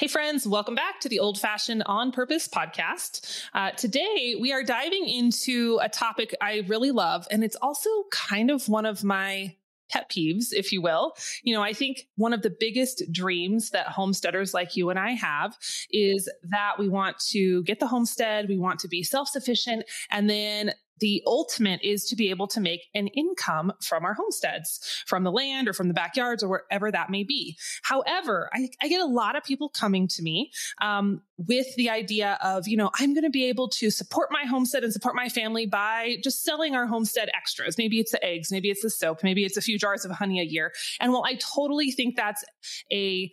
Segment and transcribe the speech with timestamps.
[0.00, 3.44] Hey, friends, welcome back to the Old Fashioned On Purpose podcast.
[3.52, 8.50] Uh, today, we are diving into a topic I really love, and it's also kind
[8.50, 9.56] of one of my
[9.90, 11.12] pet peeves, if you will.
[11.42, 15.10] You know, I think one of the biggest dreams that homesteaders like you and I
[15.10, 15.58] have
[15.90, 20.30] is that we want to get the homestead, we want to be self sufficient, and
[20.30, 25.24] then the ultimate is to be able to make an income from our homesteads, from
[25.24, 27.56] the land or from the backyards or wherever that may be.
[27.82, 32.38] However, I, I get a lot of people coming to me um, with the idea
[32.42, 35.28] of, you know, I'm going to be able to support my homestead and support my
[35.28, 37.78] family by just selling our homestead extras.
[37.78, 40.40] Maybe it's the eggs, maybe it's the soap, maybe it's a few jars of honey
[40.40, 40.72] a year.
[41.00, 42.44] And while I totally think that's
[42.92, 43.32] a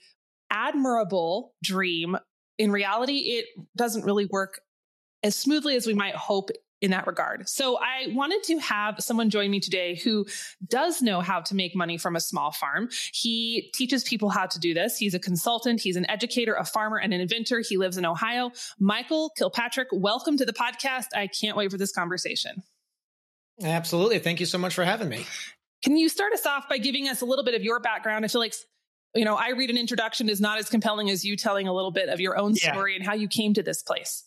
[0.50, 2.18] admirable dream,
[2.58, 3.45] in reality, it
[3.76, 4.62] doesn't really work
[5.23, 6.50] as smoothly as we might hope
[6.81, 7.49] in that regard.
[7.49, 10.26] So I wanted to have someone join me today who
[10.67, 12.90] does know how to make money from a small farm.
[13.13, 14.98] He teaches people how to do this.
[14.98, 17.62] He's a consultant, he's an educator, a farmer, and an inventor.
[17.62, 18.52] He lives in Ohio.
[18.80, 21.08] Michael Kilpatrick, welcome to the podcast.
[21.16, 22.64] I can't wait for this conversation.
[23.64, 24.19] Absolutely.
[24.19, 25.25] Thank you so much for having me.
[25.84, 28.23] Can you start us off by giving us a little bit of your background?
[28.23, 28.53] I feel like
[29.16, 31.91] you know, I read an introduction is not as compelling as you telling a little
[31.91, 32.97] bit of your own story yeah.
[32.97, 34.23] and how you came to this place.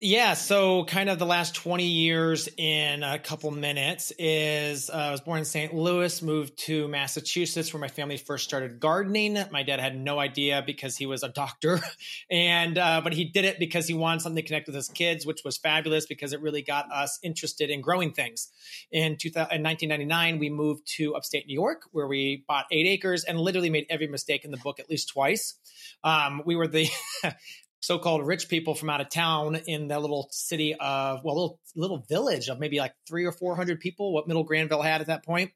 [0.00, 5.10] Yeah, so kind of the last 20 years in a couple minutes is uh, I
[5.12, 5.72] was born in St.
[5.72, 9.38] Louis, moved to Massachusetts where my family first started gardening.
[9.50, 11.80] My dad had no idea because he was a doctor
[12.30, 15.24] and uh, but he did it because he wanted something to connect with his kids,
[15.24, 18.50] which was fabulous because it really got us interested in growing things.
[18.90, 23.24] In, 2000, in 1999, we moved to upstate New York where we bought 8 acres
[23.24, 25.54] and literally made every mistake in the book at least twice.
[26.02, 26.88] Um, we were the
[27.84, 32.04] so-called rich people from out of town in the little city of well little little
[32.08, 35.24] village of maybe like three or four hundred people what middle granville had at that
[35.24, 35.52] point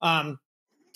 [0.00, 0.38] um,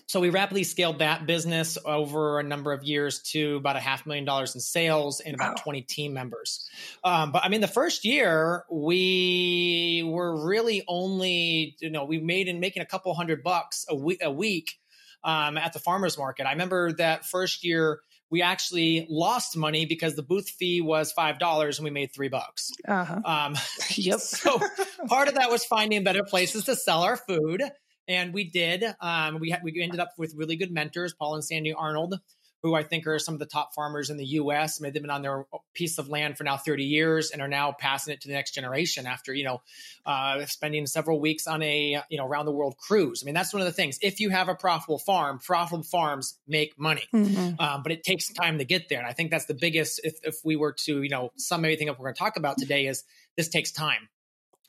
[0.09, 4.07] so we rapidly scaled that business over a number of years to about a half
[4.07, 5.65] million dollars in sales and about wow.
[5.65, 6.67] 20 team members.
[7.05, 12.49] Um, but I mean, the first year we were really only, you know, we made
[12.49, 14.79] in making a couple hundred bucks a week, a week
[15.25, 16.47] um, at the farmers market.
[16.47, 18.01] I remember that first year
[18.31, 22.29] we actually lost money because the booth fee was five dollars and we made three
[22.29, 22.71] bucks.
[22.87, 23.21] Uh-huh.
[23.25, 23.57] Um,
[23.91, 24.21] yep.
[24.21, 24.61] so
[25.09, 27.63] part of that was finding better places to sell our food,
[28.07, 28.85] and we did.
[29.01, 32.19] Um, we had, we ended up with really good mentors, Paul and Sandy Arnold,
[32.63, 34.81] who I think are some of the top farmers in the U.S.
[34.81, 37.49] I mean, they've been on their piece of land for now 30 years and are
[37.49, 39.61] now passing it to the next generation after you know
[40.07, 43.23] uh, spending several weeks on a you know around the world cruise.
[43.23, 43.99] I mean, that's one of the things.
[44.03, 47.61] If you have a profitable farm, profitable farms make money, mm-hmm.
[47.61, 48.99] um, but it takes time to get there.
[48.99, 50.01] And I think that's the biggest.
[50.03, 52.59] If, if we were to you know sum everything up, we're going to talk about
[52.59, 53.05] today is
[53.37, 54.09] this takes time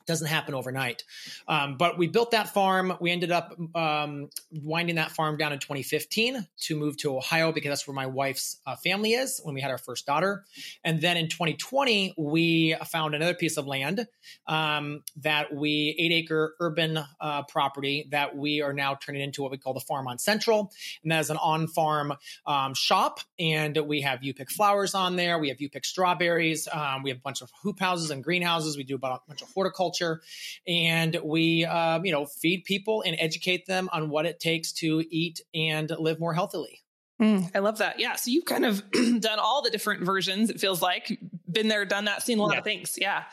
[0.06, 1.04] doesn't happen overnight.
[1.46, 2.92] Um, but we built that farm.
[3.00, 7.68] We ended up um, winding that farm down in 2015 to move to Ohio because
[7.68, 10.44] that's where my wife's uh, family is when we had our first daughter.
[10.84, 14.06] And then in 2020, we found another piece of land
[14.46, 19.50] um, that we, eight acre urban uh, property that we are now turning into what
[19.50, 20.72] we call the Farm on Central.
[21.02, 22.14] And that is an on farm
[22.46, 23.20] um, shop.
[23.38, 25.38] And we have you pick flowers on there.
[25.38, 26.68] We have you pick strawberries.
[26.72, 28.76] Um, we have a bunch of hoop houses and greenhouses.
[28.76, 30.22] We do about a bunch of horticulture culture,
[30.66, 35.04] and we um, you know feed people and educate them on what it takes to
[35.10, 36.82] eat and live more healthily.
[37.20, 38.00] Mm, I love that.
[38.00, 38.16] Yeah.
[38.16, 40.48] So you've kind of done all the different versions.
[40.48, 41.18] It feels like
[41.50, 42.58] been there, done that, seen a lot yeah.
[42.58, 42.98] of things.
[42.98, 43.24] Yeah.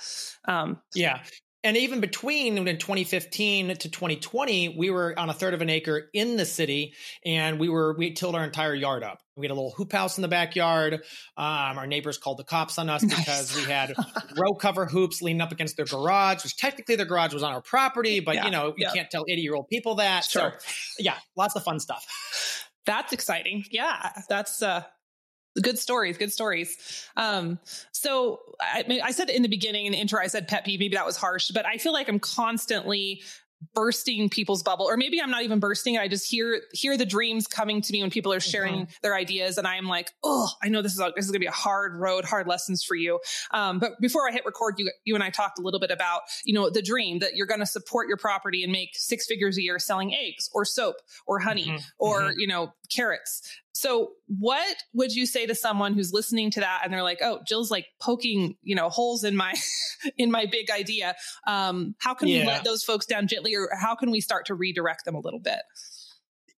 [0.45, 1.21] Um, yeah.
[1.63, 6.09] And even between in 2015 to 2020, we were on a third of an acre
[6.13, 6.93] in the city,
[7.25, 9.19] and we were we tilled our entire yard up.
[9.35, 10.93] We had a little hoop house in the backyard.
[11.35, 13.17] Um, our neighbors called the cops on us nice.
[13.17, 13.93] because we had
[14.37, 17.61] row cover hoops leaning up against their garage, which technically their garage was on our
[17.61, 20.25] property, but yeah, you know, you can't tell 80 year old people that.
[20.25, 20.53] Sure.
[20.59, 20.67] So
[20.99, 22.05] yeah, lots of fun stuff.
[22.85, 23.65] That's exciting.
[23.69, 24.11] Yeah.
[24.29, 24.83] That's, uh,
[25.61, 27.59] good stories good stories um,
[27.91, 30.95] so I, I, said in the beginning in the intro i said pet peeve maybe
[30.95, 33.21] that was harsh but i feel like i'm constantly
[33.73, 37.47] bursting people's bubble or maybe i'm not even bursting i just hear hear the dreams
[37.47, 38.91] coming to me when people are sharing mm-hmm.
[39.01, 41.43] their ideas and i'm like oh i know this is a, this is going to
[41.43, 43.19] be a hard road hard lessons for you
[43.51, 46.21] um, but before i hit record you you and i talked a little bit about
[46.45, 49.57] you know the dream that you're going to support your property and make six figures
[49.57, 51.77] a year selling eggs or soap or honey mm-hmm.
[51.97, 52.39] or mm-hmm.
[52.39, 53.41] you know carrots
[53.77, 57.39] so what would you say to someone who's listening to that and they're like, "Oh,
[57.47, 59.53] Jill's like poking, you know, holes in my
[60.17, 62.41] in my big idea." Um, how can yeah.
[62.41, 65.19] we let those folks down gently or how can we start to redirect them a
[65.19, 65.59] little bit?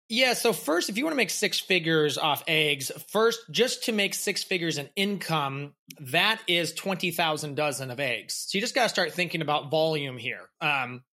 [0.08, 0.34] Yeah.
[0.34, 4.16] So first, if you want to make six figures off eggs, first, just to make
[4.16, 8.46] six figures in income, that is 20,000 dozen of eggs.
[8.48, 10.50] So you just got to start thinking about volume here.
[10.62, 11.04] Um,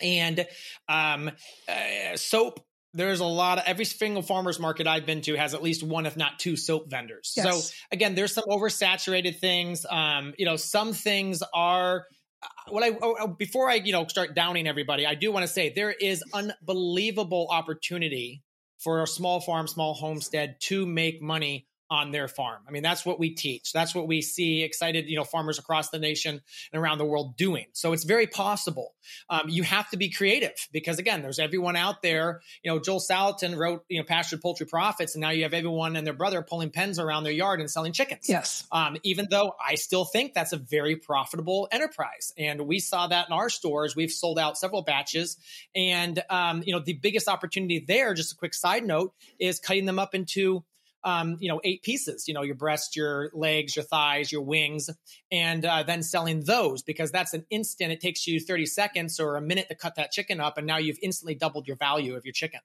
[0.00, 0.46] and
[0.88, 1.30] um,
[1.68, 2.60] uh, soap
[2.94, 6.06] there's a lot of every single farmers market I've been to has at least one,
[6.06, 7.32] if not two, soap vendors.
[7.36, 7.68] Yes.
[7.68, 9.86] So again, there's some oversaturated things.
[9.88, 12.06] Um, you know, some things are
[12.42, 15.44] uh, what I oh, oh, before I you know start downing everybody, I do want
[15.46, 18.42] to say there is unbelievable opportunity
[18.78, 22.62] for a small farm, small homestead to make money on their farm.
[22.66, 23.70] I mean, that's what we teach.
[23.70, 26.40] That's what we see excited, you know, farmers across the nation
[26.72, 27.66] and around the world doing.
[27.74, 28.94] So it's very possible.
[29.28, 32.40] Um, you have to be creative because again, there's everyone out there.
[32.62, 35.94] You know, Joel Salatin wrote, you know, Pastured Poultry Profits, and now you have everyone
[35.94, 38.26] and their brother pulling pens around their yard and selling chickens.
[38.26, 38.66] Yes.
[38.72, 43.26] Um, even though I still think that's a very profitable enterprise, and we saw that
[43.28, 43.94] in our stores.
[43.94, 45.36] We've sold out several batches,
[45.74, 48.14] and um, you know, the biggest opportunity there.
[48.14, 50.64] Just a quick side note is cutting them up into
[51.04, 54.88] um, you know, eight pieces, you know, your breast, your legs, your thighs, your wings,
[55.30, 57.92] and uh, then selling those because that's an instant.
[57.92, 60.58] It takes you 30 seconds or a minute to cut that chicken up.
[60.58, 62.60] And now you've instantly doubled your value of your chicken.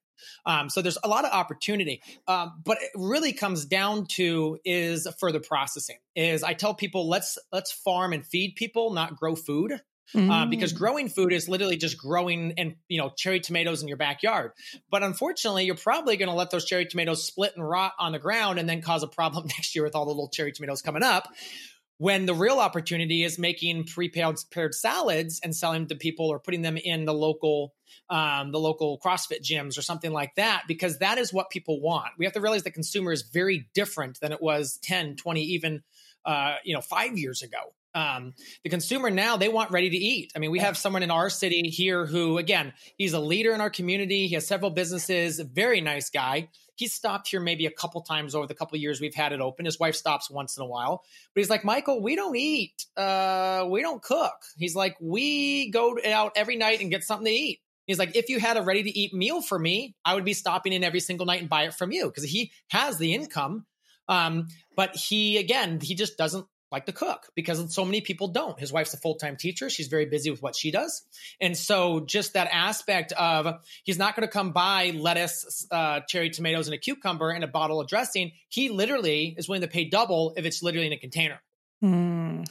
[0.45, 2.01] Um, so there's a lot of opportunity.
[2.28, 7.38] Um, but it really comes down to is further processing is I tell people, let's,
[7.51, 9.81] let's farm and feed people, not grow food.
[10.15, 10.31] Mm.
[10.31, 13.98] Uh, because growing food is literally just growing and you know cherry tomatoes in your
[13.98, 14.51] backyard.
[14.89, 18.19] But unfortunately, you're probably going to let those cherry tomatoes split and rot on the
[18.19, 21.04] ground and then cause a problem next year with all the little cherry tomatoes coming
[21.04, 21.27] up.
[22.00, 26.39] When the real opportunity is making pre-paled prepared salads and selling them to people or
[26.39, 27.74] putting them in the local
[28.10, 32.12] um, the local CrossFit gyms or something like that, because that is what people want.
[32.18, 35.83] We have to realize the consumer is very different than it was 10, 20, even
[36.25, 37.74] uh, you know, five years ago.
[37.98, 40.32] Um, the consumer now they want ready to eat.
[40.36, 43.62] I mean, we have someone in our city here who, again, he's a leader in
[43.62, 44.28] our community.
[44.28, 45.40] He has several businesses.
[45.40, 46.50] Very nice guy.
[46.76, 49.66] He's stopped here maybe a couple times over the couple years we've had it open.
[49.66, 51.04] His wife stops once in a while,
[51.34, 52.86] but he's like, Michael, we don't eat.
[52.96, 54.36] Uh, we don't cook.
[54.60, 57.62] He's like, we go out every night and get something to eat.
[57.88, 60.34] He's like, if you had a ready to eat meal for me, I would be
[60.34, 63.66] stopping in every single night and buy it from you because he has the income.
[64.08, 68.60] Um, but he, again, he just doesn't like to cook because so many people don't.
[68.60, 69.69] His wife's a full time teacher.
[69.69, 71.04] She's very busy with what she does.
[71.40, 76.30] And so, just that aspect of he's not going to come buy lettuce, uh, cherry
[76.30, 78.31] tomatoes, and a cucumber and a bottle of dressing.
[78.50, 81.42] He literally is willing to pay double if it's literally in a container.
[81.84, 82.50] Mm.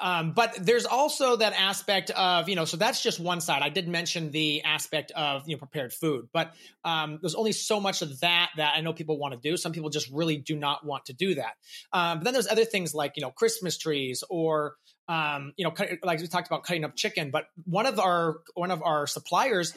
[0.00, 3.62] Um, but there's also that aspect of, you know, so that's just one side.
[3.62, 6.54] I did mention the aspect of, you know, prepared food, but
[6.84, 9.56] um, there's only so much of that that I know people want to do.
[9.56, 11.52] Some people just really do not want to do that.
[11.92, 14.74] Um, but then there's other things like, you know, Christmas trees or,
[15.08, 18.70] um, you know, like we talked about cutting up chicken, but one of our, one
[18.70, 19.74] of our suppliers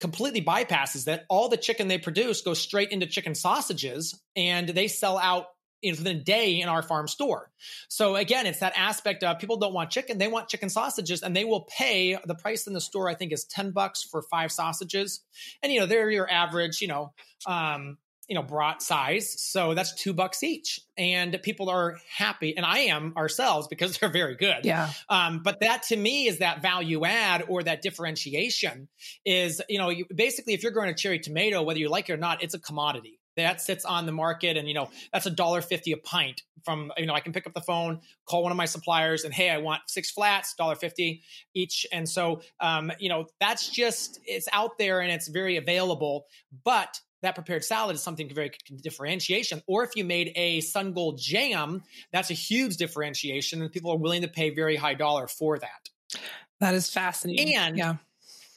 [0.00, 4.86] completely bypasses that all the chicken they produce goes straight into chicken sausages and they
[4.86, 5.46] sell out
[5.82, 7.50] within a day in our farm store.
[7.88, 11.34] So again, it's that aspect of people don't want chicken, they want chicken sausages and
[11.34, 14.52] they will pay the price in the store, I think is 10 bucks for five
[14.52, 15.20] sausages.
[15.62, 17.12] And you know, they're your average, you know,
[17.46, 17.98] um,
[18.28, 19.40] you know, brat size.
[19.40, 20.80] So that's two bucks each.
[20.98, 22.54] And people are happy.
[22.54, 24.64] And I am ourselves because they're very good.
[24.64, 24.90] Yeah.
[25.08, 28.88] Um, but that to me is that value add or that differentiation
[29.24, 32.12] is, you know, you, basically if you're growing a cherry tomato, whether you like it
[32.12, 35.30] or not, it's a commodity that sits on the market and you know that's a
[35.30, 38.52] dollar fifty a pint from you know i can pick up the phone call one
[38.52, 41.22] of my suppliers and hey i want six flats dollar fifty
[41.54, 46.26] each and so um, you know that's just it's out there and it's very available
[46.64, 49.62] but that prepared salad is something very differentiation.
[49.66, 51.82] Or if you made a sun gold jam,
[52.12, 56.20] that's a huge differentiation, and people are willing to pay very high dollar for that.
[56.60, 57.56] That is fascinating.
[57.56, 57.96] And yeah.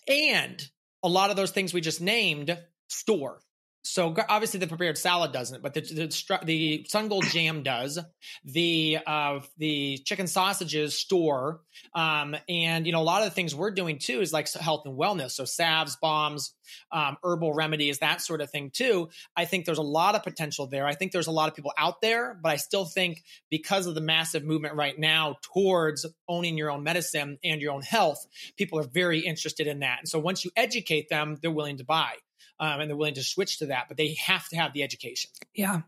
[0.08, 0.70] and
[1.04, 2.58] a lot of those things we just named
[2.88, 3.40] store.
[3.84, 7.98] So obviously the prepared salad doesn't, but the the, the sun gold jam does.
[8.46, 11.62] The uh, the chicken sausages store,
[11.96, 14.84] um, and you know a lot of the things we're doing too is like health
[14.86, 15.32] and wellness.
[15.32, 16.54] So salves, balms,
[16.92, 19.10] um, herbal remedies, that sort of thing too.
[19.36, 20.86] I think there's a lot of potential there.
[20.86, 23.96] I think there's a lot of people out there, but I still think because of
[23.96, 28.78] the massive movement right now towards owning your own medicine and your own health, people
[28.78, 30.00] are very interested in that.
[30.00, 32.14] And so once you educate them, they're willing to buy
[32.62, 35.32] um, and they're willing to switch to that, but they have to have the education.
[35.54, 35.82] Yeah.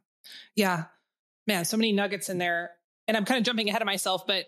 [0.56, 0.86] Yeah.
[1.46, 2.72] Man, so many nuggets in there.
[3.08, 4.46] And I'm kind of jumping ahead of myself, but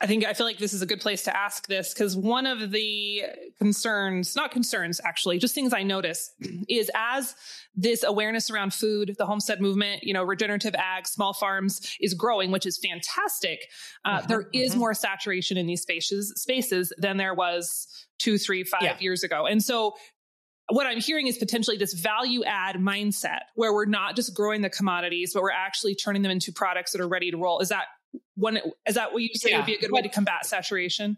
[0.00, 2.46] I think I feel like this is a good place to ask this because one
[2.46, 3.22] of the
[3.58, 6.32] concerns, not concerns actually, just things I notice
[6.68, 7.34] is as
[7.74, 12.50] this awareness around food, the homestead movement, you know, regenerative ag, small farms is growing,
[12.50, 13.60] which is fantastic.
[14.04, 14.80] Uh, mm-hmm, there is mm-hmm.
[14.80, 17.86] more saturation in these spaces spaces than there was
[18.18, 18.98] two, three, five yeah.
[18.98, 19.46] years ago.
[19.46, 19.94] And so
[20.74, 24.70] what I'm hearing is potentially this value add mindset where we're not just growing the
[24.70, 27.60] commodities, but we're actually turning them into products that are ready to roll.
[27.60, 27.84] Is that
[28.36, 28.58] one?
[28.86, 29.58] Is that what you say yeah.
[29.58, 31.16] would be a good way to combat saturation?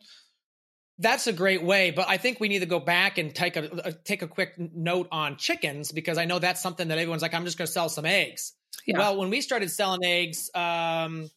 [0.99, 3.65] That's a great way, but I think we need to go back and take a,
[3.85, 7.35] a take a quick note on chickens because I know that's something that everyone's like,
[7.35, 8.53] I'm just going to sell some eggs.
[8.87, 8.99] Yeah.
[8.99, 11.31] Well, when we started selling eggs, um,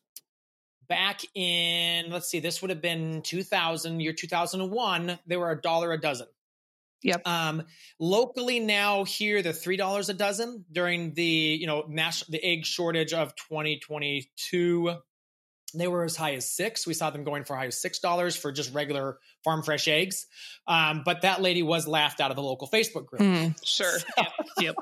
[0.88, 5.20] back in let's see, this would have been 2000, year 2001.
[5.26, 6.28] They were a dollar a dozen.
[7.08, 7.28] Yep.
[7.28, 7.64] Um,
[8.00, 12.66] locally now here they're three dollars a dozen during the you know mass the egg
[12.66, 14.94] shortage of 2022
[15.80, 16.86] they were as high as six.
[16.86, 20.26] We saw them going for high as six dollars for just regular farm fresh eggs.
[20.68, 23.22] Um, but that lady was laughed out of the local Facebook group.
[23.22, 24.00] Mm, sure.
[24.00, 24.24] So,
[24.60, 24.76] yep.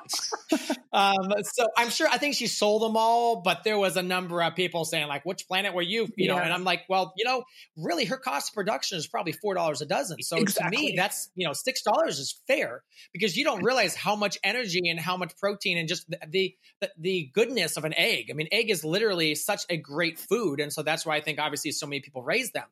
[0.94, 4.42] um, so I'm sure I think she sold them all, but there was a number
[4.42, 6.34] of people saying like, "Which planet were you?" You yeah.
[6.34, 7.44] know, and I'm like, well, you know,
[7.78, 10.22] really, her cost of production is probably four dollars a dozen.
[10.24, 10.78] So exactly.
[10.78, 12.84] to me, that's you know, six dollars is fair
[13.14, 16.56] because you don't realize how much energy and how much protein and just the, the
[16.98, 18.30] the goodness of an egg.
[18.32, 21.39] I mean, egg is literally such a great food, and so that's why I think
[21.39, 22.68] obviously so many people raise them.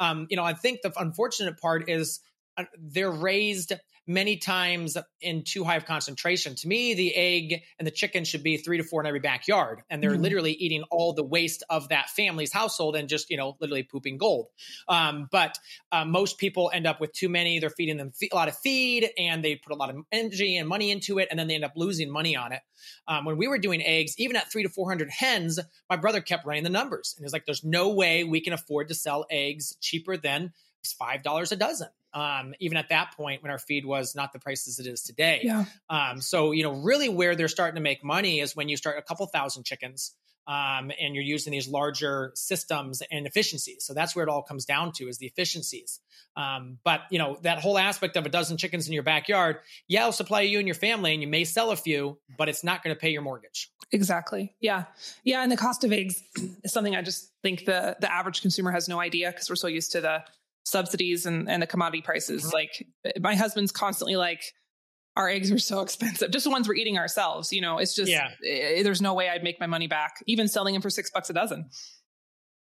[0.00, 2.20] Um, you know, I think the unfortunate part is
[2.56, 3.72] uh, they're raised
[4.06, 6.54] many times in too high of concentration.
[6.54, 9.82] To me, the egg and the chicken should be three to four in every backyard.
[9.90, 10.22] And they're mm.
[10.22, 14.18] literally eating all the waste of that family's household and just, you know, literally pooping
[14.18, 14.46] gold.
[14.88, 15.58] Um, but
[15.90, 17.58] uh, most people end up with too many.
[17.58, 20.68] They're feeding them a lot of feed and they put a lot of energy and
[20.68, 21.28] money into it.
[21.30, 22.60] And then they end up losing money on it.
[23.08, 25.58] Um, when we were doing eggs, even at three to 400 hens,
[25.90, 27.14] my brother kept running the numbers.
[27.16, 30.52] And he's like, there's no way we can afford to sell eggs cheaper than
[31.00, 34.78] $5 a dozen um, even at that point when our feed was not the prices
[34.78, 35.40] it is today.
[35.42, 35.66] Yeah.
[35.90, 38.96] Um, so, you know, really where they're starting to make money is when you start
[38.98, 40.14] a couple thousand chickens
[40.48, 43.84] um, and you're using these larger systems and efficiencies.
[43.84, 46.00] So that's where it all comes down to is the efficiencies.
[46.36, 50.00] Um, but you know that whole aspect of a dozen chickens in your backyard, yeah,
[50.00, 52.82] it'll supply you and your family, and you may sell a few, but it's not
[52.82, 53.70] going to pay your mortgage.
[53.92, 54.54] Exactly.
[54.60, 54.84] Yeah,
[55.22, 55.42] yeah.
[55.42, 56.22] And the cost of eggs
[56.64, 59.68] is something I just think the the average consumer has no idea because we're so
[59.68, 60.22] used to the
[60.66, 62.42] subsidies and, and the commodity prices.
[62.42, 62.52] Mm-hmm.
[62.52, 62.86] Like
[63.20, 64.42] my husband's constantly like,
[65.16, 66.30] our eggs are so expensive.
[66.30, 67.52] Just the ones we're eating ourselves.
[67.52, 68.30] You know, it's just, yeah.
[68.40, 71.10] it, eh, there's no way I'd make my money back, even selling them for six
[71.10, 71.70] bucks a dozen.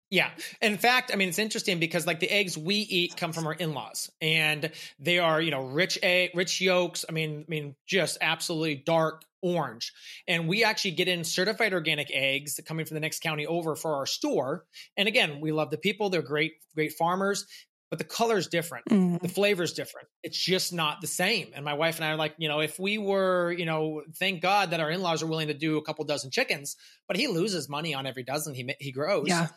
[0.10, 0.30] Yeah.
[0.62, 3.54] In fact, I mean, it's interesting because like the eggs we eat come from our
[3.54, 7.04] in-laws and they are, you know, rich egg, rich yolks.
[7.10, 9.92] I mean, I mean, just absolutely dark orange.
[10.26, 13.96] And we actually get in certified organic eggs coming from the next county over for
[13.96, 14.66] our store.
[14.96, 16.10] And again, we love the people.
[16.10, 17.46] They're great, great farmers
[17.90, 18.86] but the color is different.
[18.90, 19.18] Mm-hmm.
[19.22, 20.08] The flavor is different.
[20.24, 21.52] It's just not the same.
[21.54, 24.42] And my wife and I are like, you know, if we were, you know, thank
[24.42, 26.76] God that our in laws are willing to do a couple dozen chickens,
[27.08, 29.28] but he loses money on every dozen he he grows.
[29.28, 29.48] Yeah.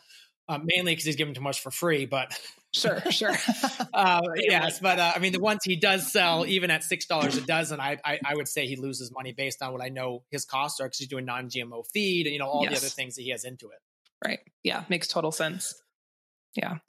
[0.49, 2.37] Uh, mainly because he's giving too much for free, but
[2.73, 3.33] sure, sure.
[3.93, 7.37] uh, yes, but uh, I mean, the ones he does sell, even at six dollars
[7.37, 10.23] a dozen, I, I, I would say he loses money based on what I know
[10.29, 12.71] his costs are because he's doing non-GMO feed and you know all yes.
[12.71, 13.79] the other things that he has into it.
[14.25, 14.39] Right.
[14.63, 15.81] Yeah, makes total sense.
[16.55, 16.79] Yeah.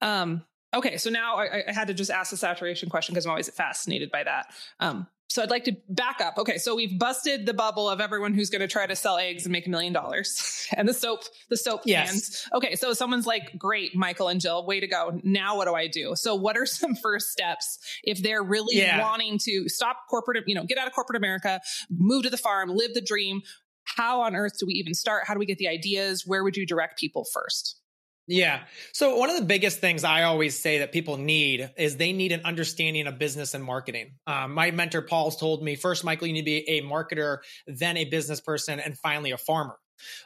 [0.00, 0.42] Um,
[0.74, 3.48] Okay, so now I, I, had to just ask the saturation question because I'm always
[3.50, 4.46] fascinated by that.
[4.80, 6.38] Um, so I'd like to back up.
[6.38, 9.44] Okay, so we've busted the bubble of everyone who's going to try to sell eggs
[9.44, 12.10] and make a million dollars, and the soap, the soap yes.
[12.10, 12.48] cans.
[12.52, 15.20] Okay, so someone's like, "Great, Michael and Jill, way to go!
[15.24, 19.00] Now what do I do?" So what are some first steps if they're really yeah.
[19.00, 21.60] wanting to stop corporate, you know, get out of corporate America,
[21.90, 23.42] move to the farm, live the dream?
[23.84, 25.24] How on earth do we even start?
[25.26, 26.26] How do we get the ideas?
[26.26, 27.81] Where would you direct people first?
[28.28, 28.62] Yeah.
[28.92, 32.32] So one of the biggest things I always say that people need is they need
[32.32, 34.12] an understanding of business and marketing.
[34.26, 37.96] Um, my mentor Paul's told me first, Michael, you need to be a marketer, then
[37.96, 39.76] a business person, and finally a farmer.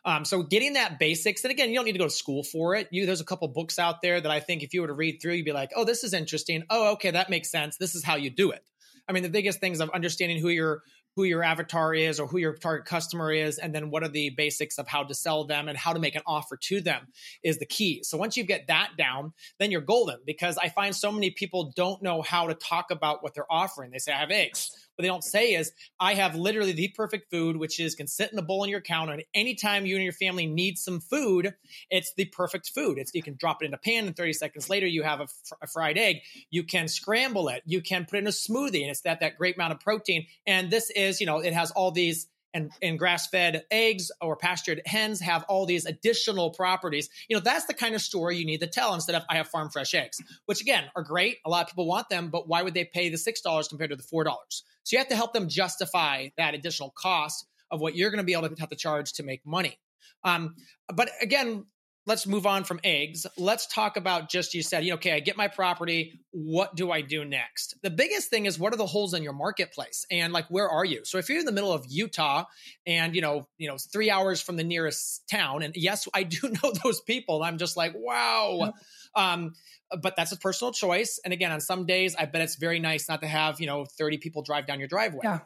[0.05, 2.75] Um, so getting that basics, and again, you don't need to go to school for
[2.75, 2.89] it.
[2.91, 5.19] You there's a couple books out there that I think if you were to read
[5.21, 6.65] through, you'd be like, oh, this is interesting.
[6.71, 7.77] Oh, okay, that makes sense.
[7.77, 8.63] This is how you do it.
[9.09, 10.83] I mean, the biggest things of understanding who your
[11.17, 14.31] who your avatar is or who your target customer is, and then what are the
[14.31, 17.09] basics of how to sell them and how to make an offer to them
[17.43, 18.03] is the key.
[18.05, 21.73] So once you get that down, then you're golden because I find so many people
[21.75, 23.91] don't know how to talk about what they're offering.
[23.91, 27.31] They say, I have eggs what they don't say is, I have literally the perfect
[27.31, 29.13] food, which is can sit in a bowl on your counter.
[29.13, 31.55] And anytime you and your family need some food,
[31.91, 32.99] it's the perfect food.
[32.99, 35.27] It's you can drop it in a pan, and 30 seconds later you have a,
[35.27, 36.17] fr- a fried egg.
[36.51, 37.63] You can scramble it.
[37.67, 40.27] You can put in a smoothie, and it's that that great amount of protein.
[40.47, 44.81] And this is, you know, it has all these and, and grass-fed eggs or pastured
[44.87, 47.11] hens have all these additional properties.
[47.29, 49.49] You know, that's the kind of story you need to tell instead of I have
[49.49, 51.37] farm fresh eggs, which again are great.
[51.45, 53.91] A lot of people want them, but why would they pay the six dollars compared
[53.91, 54.65] to the four dollars?
[54.85, 58.25] So you have to help them justify that additional cost of what you're going to
[58.25, 59.79] be able to have to charge to make money.
[60.25, 60.55] Um,
[60.95, 61.67] but again,
[62.07, 63.27] let's move on from eggs.
[63.37, 66.21] Let's talk about just you said, okay, I get my property.
[66.31, 67.75] What do I do next?
[67.83, 70.85] The biggest thing is what are the holes in your marketplace and like where are
[70.85, 71.05] you?
[71.05, 72.45] So if you're in the middle of Utah
[72.87, 76.49] and you know, you know, three hours from the nearest town, and yes, I do
[76.63, 77.43] know those people.
[77.43, 78.73] I'm just like, wow.
[79.15, 79.55] Um,
[80.03, 81.21] but that's a personal choice.
[81.25, 83.85] And again, on some days, I bet it's very nice not to have, you know,
[83.85, 85.21] 30 people drive down your driveway.
[85.25, 85.41] Yeah.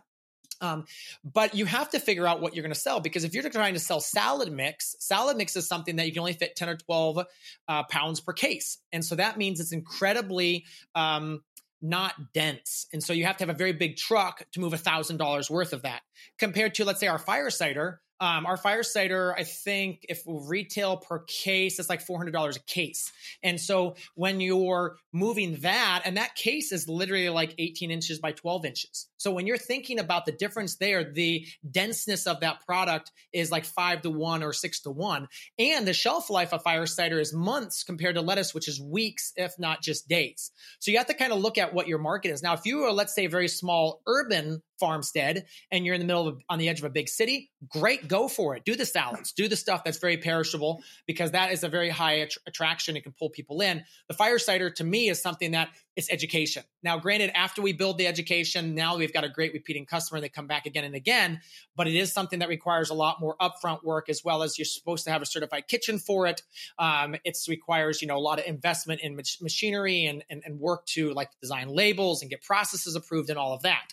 [0.60, 0.84] Um,
[1.24, 3.74] but you have to figure out what you're going to sell because if you're trying
[3.74, 6.76] to sell salad mix, salad mix is something that you can only fit 10 or
[6.76, 7.26] 12
[7.68, 8.78] uh, pounds per case.
[8.92, 11.40] And so that means it's incredibly um,
[11.82, 12.86] not dense.
[12.92, 15.72] And so you have to have a very big truck to move a $1,000 worth
[15.72, 16.02] of that
[16.38, 18.00] compared to, let's say, our fire cider.
[18.22, 23.10] Um, our fire cider, I think if retail per case, it's like $400 a case.
[23.42, 28.32] And so when you're moving that, and that case is literally like 18 inches by
[28.32, 29.06] 12 inches.
[29.20, 33.66] So when you're thinking about the difference there, the denseness of that product is like
[33.66, 35.28] five to one or six to one.
[35.58, 39.34] And the shelf life of fire cider is months compared to lettuce, which is weeks,
[39.36, 40.52] if not just days.
[40.78, 42.42] So you have to kind of look at what your market is.
[42.42, 46.06] Now, if you are, let's say, a very small urban farmstead and you're in the
[46.06, 48.64] middle of on the edge of a big city, great, go for it.
[48.64, 52.20] Do the salads, do the stuff that's very perishable because that is a very high
[52.22, 52.96] att- attraction.
[52.96, 53.84] It can pull people in.
[54.08, 55.68] The fire cider to me is something that
[56.00, 56.64] it's education.
[56.82, 60.18] Now, granted, after we build the education, now we've got a great repeating customer.
[60.18, 61.40] They come back again and again,
[61.76, 64.64] but it is something that requires a lot more upfront work as well as you're
[64.64, 66.42] supposed to have a certified kitchen for it.
[66.78, 70.58] Um, it requires, you know, a lot of investment in mach- machinery and, and, and
[70.58, 73.92] work to like design labels and get processes approved and all of that.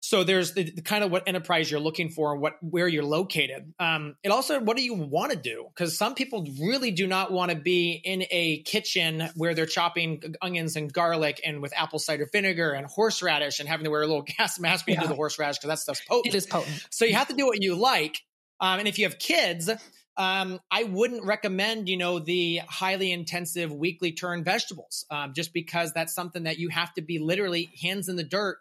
[0.00, 3.04] So there's the, the, kind of what enterprise you're looking for and what where you're
[3.04, 3.74] located.
[3.78, 5.66] Um, it also what do you want to do?
[5.74, 10.22] Because some people really do not want to be in a kitchen where they're chopping
[10.40, 14.06] onions and garlic and with apple cider vinegar and horseradish and having to wear a
[14.06, 15.02] little gas mask when yeah.
[15.02, 16.34] you do the horseradish because that stuff's potent.
[16.34, 16.86] It is potent.
[16.90, 18.22] So you have to do what you like.
[18.60, 19.70] Um, and if you have kids,
[20.16, 25.92] um, I wouldn't recommend, you know, the highly intensive weekly turn vegetables, um, just because
[25.92, 28.58] that's something that you have to be literally hands in the dirt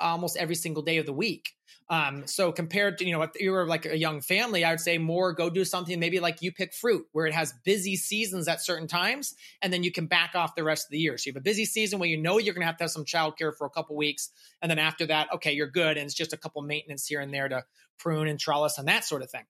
[0.00, 1.50] almost every single day of the week.
[1.90, 4.80] Um, so compared to, you know, if you were like a young family, I would
[4.80, 8.46] say more go do something maybe like you pick fruit where it has busy seasons
[8.46, 11.18] at certain times and then you can back off the rest of the year.
[11.18, 12.92] So you have a busy season where you know you're going to have to have
[12.92, 14.30] some childcare for a couple weeks.
[14.62, 15.96] And then after that, okay, you're good.
[15.96, 17.64] And it's just a couple maintenance here and there to
[17.98, 19.44] prune and trellis and that sort of thing.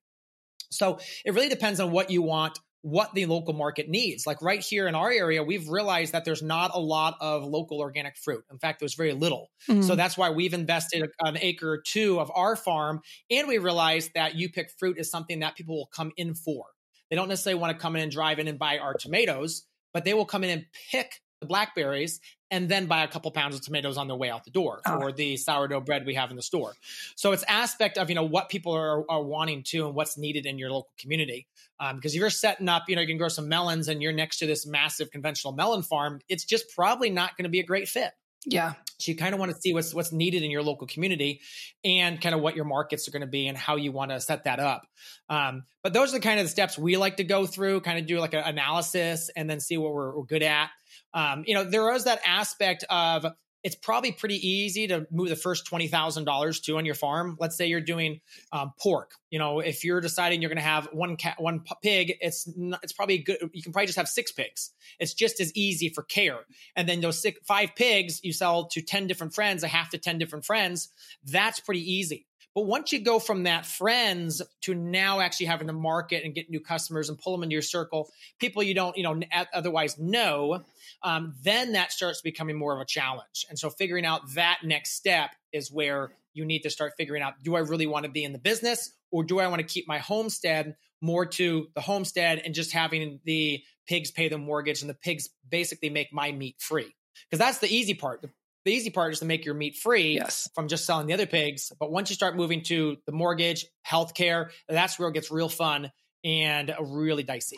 [0.71, 4.25] So it really depends on what you want what the local market needs.
[4.25, 7.79] Like right here in our area, we've realized that there's not a lot of local
[7.79, 8.43] organic fruit.
[8.51, 9.51] In fact, there's very little.
[9.69, 9.83] Mm-hmm.
[9.83, 13.01] So that's why we've invested an acre or two of our farm.
[13.29, 16.65] And we realized that you pick fruit is something that people will come in for.
[17.09, 19.63] They don't necessarily want to come in and drive in and buy our tomatoes,
[19.93, 23.55] but they will come in and pick the blackberries and then buy a couple pounds
[23.55, 24.99] of tomatoes on their way out the door oh.
[24.99, 26.73] or the sourdough bread we have in the store.
[27.15, 30.45] So it's aspect of, you know, what people are, are wanting to and what's needed
[30.45, 31.47] in your local community.
[31.79, 34.13] Um, because if you're setting up, you know, you can grow some melons and you're
[34.13, 37.65] next to this massive conventional melon farm, it's just probably not going to be a
[37.65, 38.11] great fit.
[38.45, 38.73] Yeah.
[38.97, 41.41] So you kind of want to see what's what's needed in your local community
[41.83, 44.19] and kind of what your markets are going to be and how you want to
[44.19, 44.87] set that up.
[45.29, 47.99] Um, but those are the kind of the steps we like to go through, kind
[47.99, 50.69] of do like an analysis and then see what we're, we're good at.
[51.13, 53.25] Um, you know, there is that aspect of
[53.63, 57.37] it's probably pretty easy to move the first $20,000 to on your farm.
[57.39, 58.21] Let's say you're doing
[58.51, 59.11] um, pork.
[59.29, 62.79] You know, if you're deciding you're going to have one cat, one pig, it's not,
[62.81, 63.37] it's probably good.
[63.53, 64.71] You can probably just have six pigs.
[64.99, 66.39] It's just as easy for care.
[66.75, 69.99] And then those six, five pigs you sell to 10 different friends, a half to
[69.99, 70.89] 10 different friends.
[71.23, 72.25] That's pretty easy.
[72.53, 76.49] But once you go from that friends to now actually having to market and get
[76.49, 78.09] new customers and pull them into your circle,
[78.39, 79.19] people you don't, you know,
[79.53, 80.63] otherwise know,
[81.03, 83.45] um, then that starts becoming more of a challenge.
[83.49, 87.41] And so figuring out that next step is where you need to start figuring out,
[87.43, 89.87] do I really want to be in the business or do I want to keep
[89.87, 94.89] my homestead more to the homestead and just having the pigs pay the mortgage and
[94.89, 96.93] the pigs basically make my meat free?
[97.29, 98.21] Because that's the easy part.
[98.21, 98.29] The
[98.65, 100.49] the easy part is to make your meat free yes.
[100.53, 101.71] from just selling the other pigs.
[101.79, 105.91] But once you start moving to the mortgage, healthcare, that's where it gets real fun
[106.23, 107.57] and really dicey.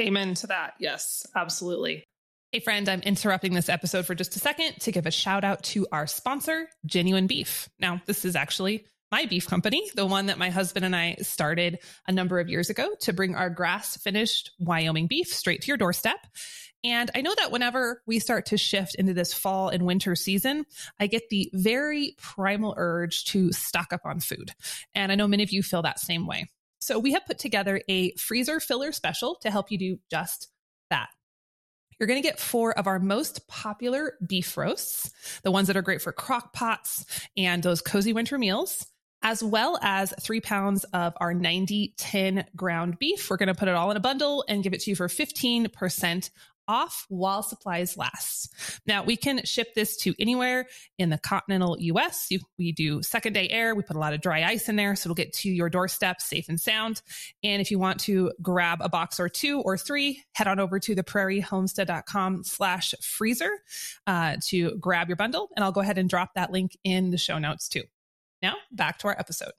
[0.00, 0.74] Amen to that.
[0.80, 2.04] Yes, absolutely.
[2.52, 5.62] Hey, friend, I'm interrupting this episode for just a second to give a shout out
[5.64, 7.68] to our sponsor, Genuine Beef.
[7.80, 11.78] Now, this is actually my beef company, the one that my husband and I started
[12.08, 15.76] a number of years ago to bring our grass finished Wyoming beef straight to your
[15.76, 16.18] doorstep.
[16.82, 20.66] And I know that whenever we start to shift into this fall and winter season,
[20.98, 24.50] I get the very primal urge to stock up on food.
[24.96, 26.46] And I know many of you feel that same way.
[26.80, 30.48] So we have put together a freezer filler special to help you do just
[30.90, 31.10] that.
[32.00, 35.12] You're going to get four of our most popular beef roasts,
[35.44, 38.88] the ones that are great for crock pots and those cozy winter meals
[39.24, 43.28] as well as three pounds of our 90 10 ground beef.
[43.28, 45.08] We're going to put it all in a bundle and give it to you for
[45.08, 46.30] 15%
[46.66, 48.52] off while supplies last.
[48.86, 50.66] Now, we can ship this to anywhere
[50.98, 52.30] in the continental US.
[52.58, 53.74] We do second day air.
[53.74, 56.20] We put a lot of dry ice in there, so it'll get to your doorstep
[56.20, 57.02] safe and sound.
[57.42, 60.78] And if you want to grab a box or two or three, head on over
[60.80, 63.50] to the prairiehomestead.com slash freezer
[64.06, 65.50] uh, to grab your bundle.
[65.56, 67.82] And I'll go ahead and drop that link in the show notes too.
[68.44, 69.52] Now, back to our episode.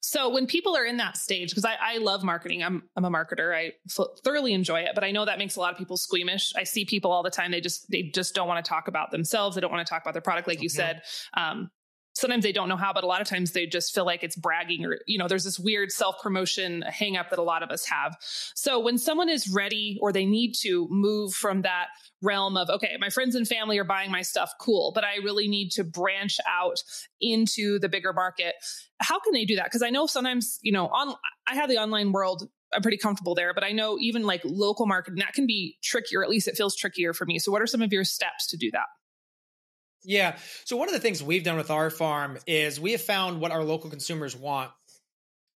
[0.00, 3.10] So when people are in that stage, because I, I, love marketing, I'm I'm a
[3.10, 3.54] marketer.
[3.54, 6.52] I f- thoroughly enjoy it, but I know that makes a lot of people squeamish.
[6.56, 9.12] I see people all the time; they just they just don't want to talk about
[9.12, 9.54] themselves.
[9.54, 10.76] They don't want to talk about their product, like you mm-hmm.
[10.76, 11.02] said.
[11.34, 11.70] Um,
[12.14, 14.36] sometimes they don't know how, but a lot of times they just feel like it's
[14.36, 17.70] bragging or, you know, there's this weird self promotion hang up that a lot of
[17.70, 18.16] us have.
[18.54, 21.88] So when someone is ready or they need to move from that
[22.22, 25.48] realm of, okay, my friends and family are buying my stuff, cool, but I really
[25.48, 26.82] need to branch out
[27.20, 28.54] into the bigger market.
[29.00, 29.64] How can they do that?
[29.64, 31.14] Because I know sometimes, you know, on,
[31.46, 33.54] I have the online world I'm pretty comfortable there.
[33.54, 36.24] But I know even like local marketing, that can be trickier.
[36.24, 37.38] At least it feels trickier for me.
[37.38, 38.86] So, what are some of your steps to do that?
[40.04, 40.36] Yeah.
[40.64, 43.50] So one of the things we've done with our farm is we have found what
[43.50, 44.70] our local consumers want.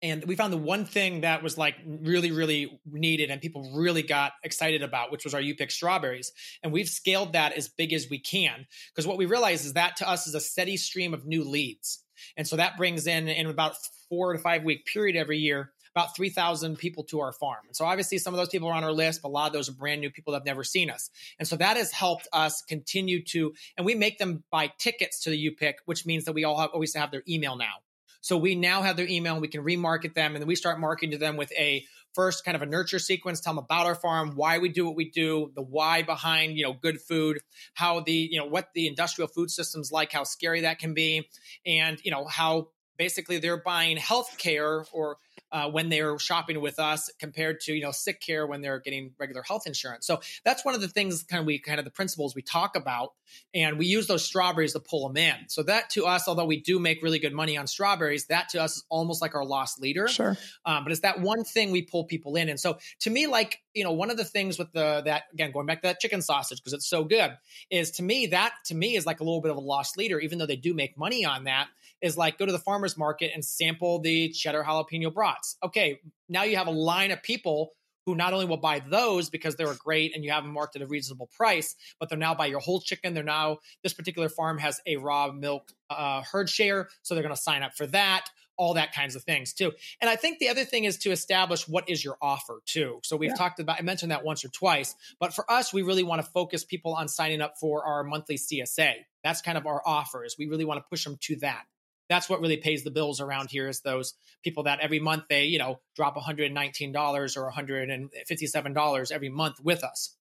[0.02, 4.02] And we found the one thing that was like really, really needed and people really
[4.02, 6.32] got excited about, which was our U-Pick strawberries.
[6.62, 8.66] And we've scaled that as big as we can.
[8.94, 12.04] Because what we realize is that to us is a steady stream of new leads.
[12.36, 13.74] And so that brings in in about
[14.08, 17.64] four to five week period every year about 3,000 people to our farm.
[17.66, 19.54] And so obviously some of those people are on our list, but a lot of
[19.54, 21.08] those are brand new people that have never seen us.
[21.38, 25.30] And so that has helped us continue to, and we make them buy tickets to
[25.30, 27.72] the U-Pick, which means that we all have, always have their email now.
[28.20, 30.34] So we now have their email and we can remarket them.
[30.34, 31.82] And then we start marketing to them with a
[32.14, 34.96] first kind of a nurture sequence, tell them about our farm, why we do what
[34.96, 37.38] we do, the why behind, you know, good food,
[37.72, 41.26] how the, you know, what the industrial food systems like, how scary that can be,
[41.64, 45.16] and, you know, how basically they're buying health care or
[45.52, 49.12] uh, when they're shopping with us compared to you know sick care when they're getting
[49.18, 50.06] regular health insurance.
[50.06, 52.76] So that's one of the things kind of we kind of the principles we talk
[52.76, 53.12] about,
[53.54, 55.48] and we use those strawberries to pull them in.
[55.48, 58.62] So that to us, although we do make really good money on strawberries, that to
[58.62, 60.08] us is almost like our lost leader.
[60.08, 60.36] Sure.
[60.64, 63.60] Um, but it's that one thing we pull people in, and so to me, like
[63.74, 66.22] you know, one of the things with the that again going back to that chicken
[66.22, 67.36] sausage because it's so good
[67.70, 70.18] is to me that to me is like a little bit of a lost leader,
[70.18, 71.68] even though they do make money on that
[72.02, 75.56] is like go to the farmer's market and sample the cheddar jalapeno brats.
[75.62, 77.72] Okay, now you have a line of people
[78.06, 80.82] who not only will buy those because they're great and you have them marked at
[80.82, 83.14] a reasonable price, but they're now buy your whole chicken.
[83.14, 87.34] They're now, this particular farm has a raw milk uh, herd share, so they're going
[87.34, 88.28] to sign up for that.
[88.58, 89.72] All that kinds of things too.
[90.00, 93.00] And I think the other thing is to establish what is your offer too.
[93.02, 93.36] So we've yeah.
[93.36, 96.30] talked about, I mentioned that once or twice, but for us, we really want to
[96.30, 98.94] focus people on signing up for our monthly CSA.
[99.22, 101.64] That's kind of our offer is we really want to push them to that
[102.08, 105.44] that's what really pays the bills around here is those people that every month they
[105.44, 110.14] you know drop $119 or $157 every month with us.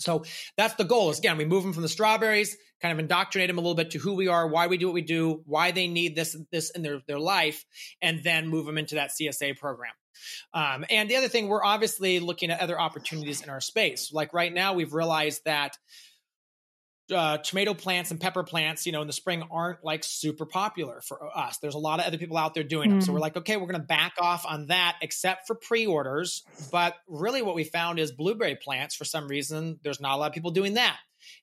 [0.00, 0.24] So
[0.56, 3.58] that's the goal is again we move them from the strawberries kind of indoctrinate them
[3.58, 5.88] a little bit to who we are why we do what we do why they
[5.88, 7.64] need this this in their, their life
[8.00, 9.92] and then move them into that csa program.
[10.52, 14.12] Um, and the other thing we're obviously looking at other opportunities in our space.
[14.12, 15.76] Like right now we've realized that
[17.14, 21.00] uh, tomato plants and pepper plants, you know, in the spring aren't like super popular
[21.00, 21.58] for us.
[21.58, 22.92] There's a lot of other people out there doing mm.
[22.94, 23.00] them.
[23.02, 23.22] So we're mm.
[23.22, 26.44] like, okay, we're going to back off on that, except for pre orders.
[26.70, 30.26] But really, what we found is blueberry plants, for some reason, there's not a lot
[30.26, 30.98] of people doing that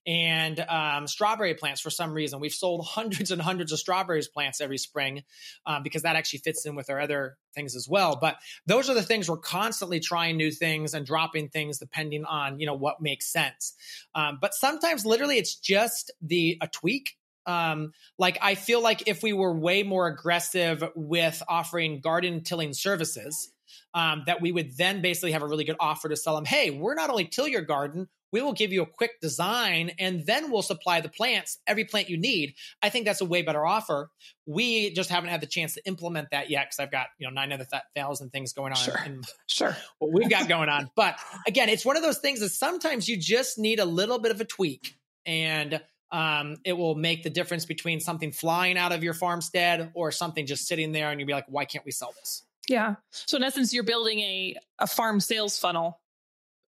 [0.05, 2.39] and um, strawberry plants for some reason.
[2.39, 5.23] We've sold hundreds and hundreds of strawberries plants every spring
[5.65, 8.17] um, because that actually fits in with our other things as well.
[8.19, 12.59] But those are the things we're constantly trying new things and dropping things depending on
[12.59, 13.73] you know what makes sense.
[14.13, 19.21] Um, but sometimes literally it's just the a tweak um, like I feel like if
[19.23, 23.51] we were way more aggressive with offering garden tilling services,
[23.93, 26.45] um, that we would then basically have a really good offer to sell them.
[26.45, 30.25] Hey, we're not only till your garden, we will give you a quick design and
[30.25, 32.53] then we'll supply the plants, every plant you need.
[32.83, 34.09] I think that's a way better offer.
[34.45, 37.33] We just haven't had the chance to implement that yet because I've got, you know,
[37.33, 38.77] nine other thousand things going on.
[38.77, 38.99] Sure.
[39.05, 39.77] And sure.
[39.99, 40.91] What we've got going on.
[40.97, 41.17] But
[41.47, 44.41] again, it's one of those things that sometimes you just need a little bit of
[44.41, 45.79] a tweak and
[46.11, 50.45] um, it will make the difference between something flying out of your farmstead or something
[50.45, 52.43] just sitting there and you'll be like, why can't we sell this?
[52.67, 52.95] Yeah.
[53.11, 56.01] So in essence, you're building a, a farm sales funnel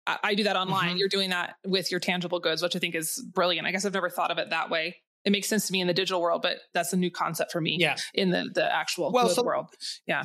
[0.07, 0.89] I, I do that online.
[0.89, 0.97] Mm-hmm.
[0.97, 3.67] You're doing that with your tangible goods, which I think is brilliant.
[3.67, 4.97] I guess I've never thought of it that way.
[5.23, 7.61] It makes sense to me in the digital world, but that's a new concept for
[7.61, 7.77] me.
[7.79, 7.95] Yeah.
[8.13, 9.67] in the the actual well, so, world.
[10.07, 10.23] Yeah.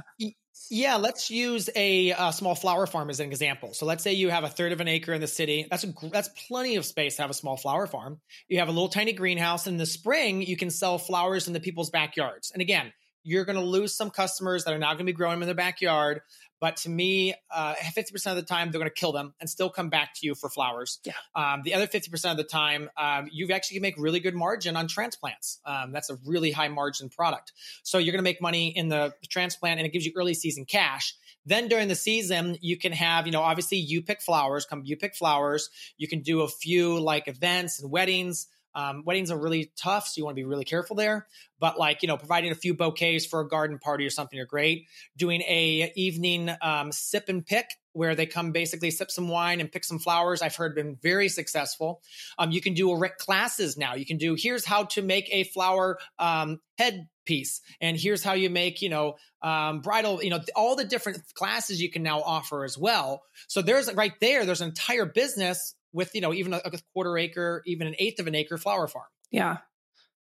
[0.71, 3.75] Yeah, let's use a, a, small flower farm as an example.
[3.75, 5.67] So let's say you have a third of an acre in the city.
[5.71, 8.21] That's a, that's plenty of space to have a small flower farm.
[8.49, 9.67] You have a little tiny greenhouse.
[9.67, 12.51] In the spring, you can sell flowers in the people's backyards.
[12.53, 12.93] And again,
[13.27, 15.55] you're going to lose some customers that are now going to be growing in their
[15.55, 16.21] backyard.
[16.61, 19.69] But to me, uh, 50% of the time, they're going to kill them and still
[19.69, 21.01] come back to you for flowers.
[21.05, 21.13] Yeah.
[21.35, 24.77] Um, the other 50% of the time, um, you actually can make really good margin
[24.77, 25.61] on transplants.
[25.67, 27.53] Um, that's a really high margin product.
[27.83, 30.65] So you're going to make money in the transplant and it gives you early season
[30.65, 31.15] cash.
[31.45, 34.97] Then during the season, you can have, you know, obviously you pick flowers, come you
[34.97, 35.69] pick flowers.
[35.99, 38.47] You can do a few like events and weddings.
[38.77, 41.27] Um, weddings are really tough, so you want to be really careful there.
[41.59, 44.45] But like you know, providing a few bouquets for a garden party or something are
[44.45, 44.87] great.
[45.17, 49.73] Doing a evening um, sip and pick where they come basically sip some wine and
[49.73, 50.43] pick some flowers.
[50.43, 52.03] I've heard been very successful.
[52.39, 53.95] Um, you can do a classes now.
[53.95, 58.35] You can do here's how to make a flower um, head piece, and here's how
[58.35, 60.23] you make you know um, bridal.
[60.23, 63.23] You know all the different classes you can now offer as well.
[63.49, 64.45] So there's right there.
[64.45, 68.21] There's an entire business with you know even a, a quarter acre, even an eighth
[68.21, 69.07] of an acre flower farm.
[69.33, 69.59] Yeah,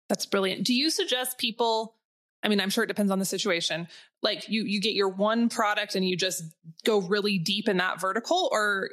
[0.09, 0.63] that's brilliant.
[0.63, 1.93] Do you suggest people?
[2.43, 3.87] I mean, I'm sure it depends on the situation.
[4.21, 6.43] Like you, you get your one product and you just
[6.85, 8.91] go really deep in that vertical, or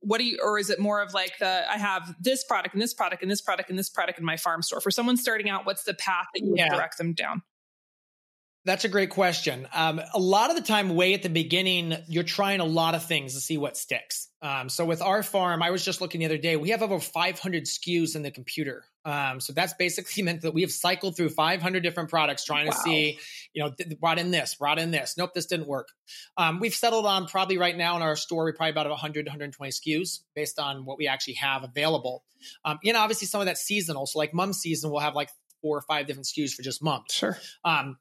[0.00, 0.38] what do you?
[0.42, 3.30] Or is it more of like the I have this product and this product and
[3.30, 4.80] this product and this product in my farm store?
[4.80, 6.74] For someone starting out, what's the path that you yeah.
[6.74, 7.42] direct them down?
[8.66, 9.68] That's a great question.
[9.72, 13.06] Um, a lot of the time, way at the beginning, you're trying a lot of
[13.06, 14.26] things to see what sticks.
[14.42, 16.98] Um, so with our farm, I was just looking the other day, we have over
[16.98, 18.82] 500 SKUs in the computer.
[19.04, 22.72] Um, so that's basically meant that we have cycled through 500 different products trying wow.
[22.72, 23.20] to see,
[23.54, 25.14] you know, th- brought in this, brought in this.
[25.16, 25.86] Nope, this didn't work.
[26.36, 29.70] Um, we've settled on probably right now in our store, we probably about 100, 120
[29.70, 32.24] SKUs based on what we actually have available.
[32.64, 34.06] Um, and obviously some of that seasonal.
[34.06, 35.30] So like mum season, we'll have like
[35.62, 37.12] four or five different SKUs for just mums.
[37.12, 37.38] Sure.
[37.64, 37.98] Um,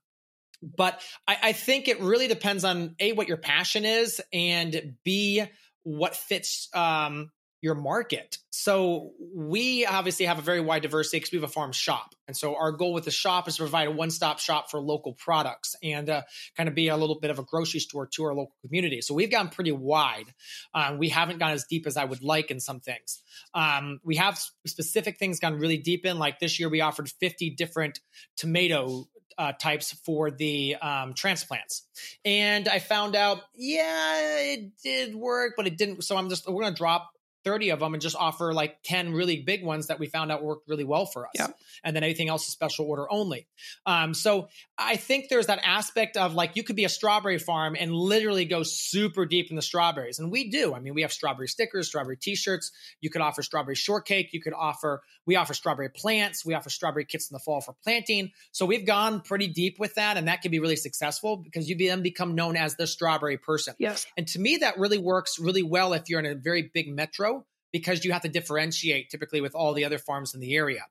[0.61, 5.43] but I, I think it really depends on a what your passion is and b
[5.83, 8.37] what fits um, your market.
[8.51, 12.37] So we obviously have a very wide diversity because we have a farm shop, and
[12.37, 15.75] so our goal with the shop is to provide a one-stop shop for local products
[15.81, 16.21] and uh,
[16.57, 19.01] kind of be a little bit of a grocery store to our local community.
[19.01, 20.33] So we've gone pretty wide.
[20.73, 23.21] Um, we haven't gone as deep as I would like in some things.
[23.53, 26.19] Um, we have specific things gone really deep in.
[26.19, 27.99] Like this year, we offered 50 different
[28.37, 31.87] tomato uh, types for the um, transplants.
[32.23, 36.03] And I found out, yeah, it did work, but it didn't.
[36.03, 37.11] So I'm just, we're going to drop
[37.45, 40.43] 30 of them and just offer like 10 really big ones that we found out
[40.43, 41.33] worked really well for us.
[41.35, 41.47] Yeah.
[41.83, 43.47] And then anything else is special order only.
[43.85, 47.77] Um, so I think there's that aspect of like you could be a strawberry farm
[47.79, 50.17] and literally go super deep in the strawberries.
[50.17, 50.73] And we do.
[50.73, 52.71] I mean, we have strawberry stickers, strawberry t-shirts.
[52.99, 54.33] You could offer strawberry shortcake.
[54.33, 56.43] You could offer, we offer strawberry plants.
[56.45, 58.31] We offer strawberry kits in the fall for planting.
[58.51, 60.17] So we've gone pretty deep with that.
[60.17, 63.75] And that can be really successful because you then become known as the strawberry person.
[63.77, 64.07] Yes.
[64.17, 67.34] And to me, that really works really well if you're in a very big metro
[67.71, 70.81] because you have to differentiate typically with all the other farms in the area.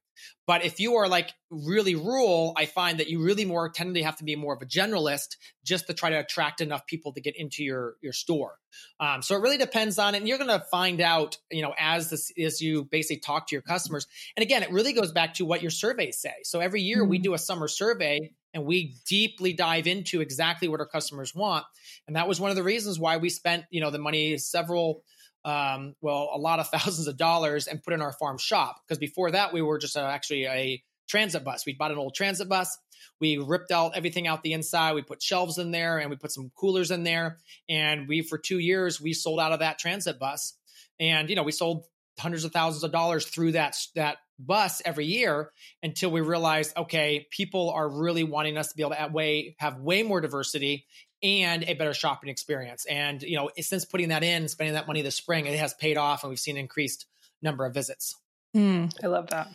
[0.46, 4.02] But if you are like really rural, I find that you really more tend to
[4.02, 7.20] have to be more of a generalist just to try to attract enough people to
[7.20, 8.54] get into your your store.
[9.00, 11.74] Um, so it really depends on it, and you're going to find out, you know,
[11.78, 14.06] as this as you basically talk to your customers.
[14.37, 16.34] And again, it really goes back to what your surveys say.
[16.44, 17.10] So every year mm-hmm.
[17.10, 21.64] we do a summer survey and we deeply dive into exactly what our customers want.
[22.06, 25.02] And that was one of the reasons why we spent, you know, the money several
[25.44, 28.80] um, well, a lot of thousands of dollars and put in our farm shop.
[28.87, 31.66] Because before that, we were just actually a transit bus.
[31.66, 32.78] We bought an old transit bus.
[33.20, 34.94] We ripped out everything out the inside.
[34.94, 37.38] We put shelves in there and we put some coolers in there.
[37.68, 40.54] And we, for two years, we sold out of that transit bus.
[40.98, 41.85] And, you know, we sold
[42.18, 45.50] hundreds of thousands of dollars through that, that bus every year
[45.83, 49.57] until we realized, okay, people are really wanting us to be able to have way,
[49.59, 50.87] have way more diversity
[51.24, 52.84] and a better shopping experience.
[52.84, 55.96] And you know, since putting that in, spending that money this spring, it has paid
[55.96, 57.06] off, and we've seen an increased
[57.42, 58.14] number of visits.
[58.54, 59.48] Mm, I love that.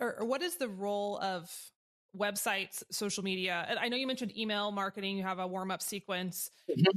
[0.00, 1.50] Or, or what is the role of
[2.16, 3.66] websites, social media?
[3.68, 5.18] And I know you mentioned email marketing.
[5.18, 6.96] You have a warm up sequence mm-hmm.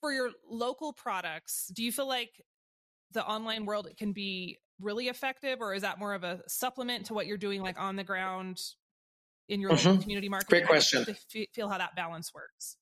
[0.00, 1.70] for your local products.
[1.74, 2.44] Do you feel like
[3.12, 7.14] the online world can be really effective, or is that more of a supplement to
[7.14, 8.60] what you're doing, like on the ground
[9.48, 10.02] in your mm-hmm.
[10.02, 10.48] community market?
[10.50, 11.06] Great question.
[11.54, 12.76] feel how that balance works.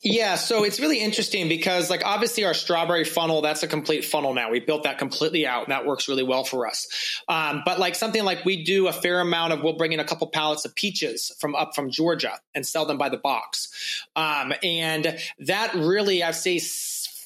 [0.00, 4.32] Yeah, so it's really interesting because like obviously our strawberry funnel, that's a complete funnel
[4.32, 4.48] now.
[4.48, 7.20] We built that completely out and that works really well for us.
[7.28, 10.04] Um, but like something like we do a fair amount of, we'll bring in a
[10.04, 14.06] couple pallets of peaches from up from Georgia and sell them by the box.
[14.14, 16.60] Um, and that really, I say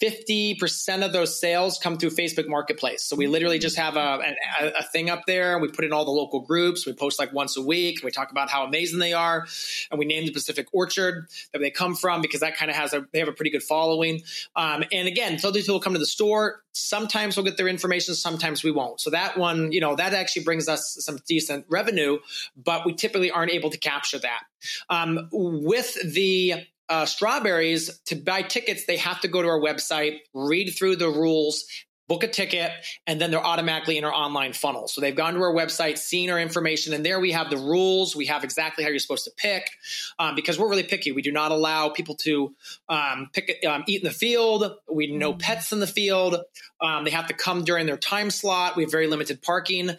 [0.03, 3.05] 50% of those sales come through Facebook Marketplace.
[3.05, 4.21] So we literally just have a,
[4.61, 5.61] a, a, thing up there.
[5.61, 6.85] We put in all the local groups.
[6.85, 8.01] We post like once a week.
[8.03, 9.47] We talk about how amazing they are.
[9.91, 12.93] And we name the Pacific Orchard that they come from because that kind of has
[12.93, 14.23] a, they have a pretty good following.
[14.57, 16.63] Um, and again, so these people come to the store.
[16.73, 19.01] Sometimes we'll get their information, sometimes we won't.
[19.01, 22.19] So that one, you know, that actually brings us some decent revenue,
[22.57, 24.43] but we typically aren't able to capture that.
[24.89, 26.55] Um, with the
[26.89, 31.09] uh, strawberries, to buy tickets, they have to go to our website, read through the
[31.09, 31.65] rules,
[32.09, 32.71] book a ticket,
[33.07, 34.89] and then they're automatically in our online funnel.
[34.89, 38.15] So they've gone to our website, seen our information, and there we have the rules.
[38.15, 39.71] We have exactly how you're supposed to pick
[40.19, 41.13] um, because we're really picky.
[41.13, 42.55] We do not allow people to
[42.89, 44.75] um, pick, um, eat in the field.
[44.93, 45.39] We no mm.
[45.39, 46.37] pets in the field.
[46.81, 48.77] Um, they have to come during their time slot.
[48.77, 49.93] We have very limited parking.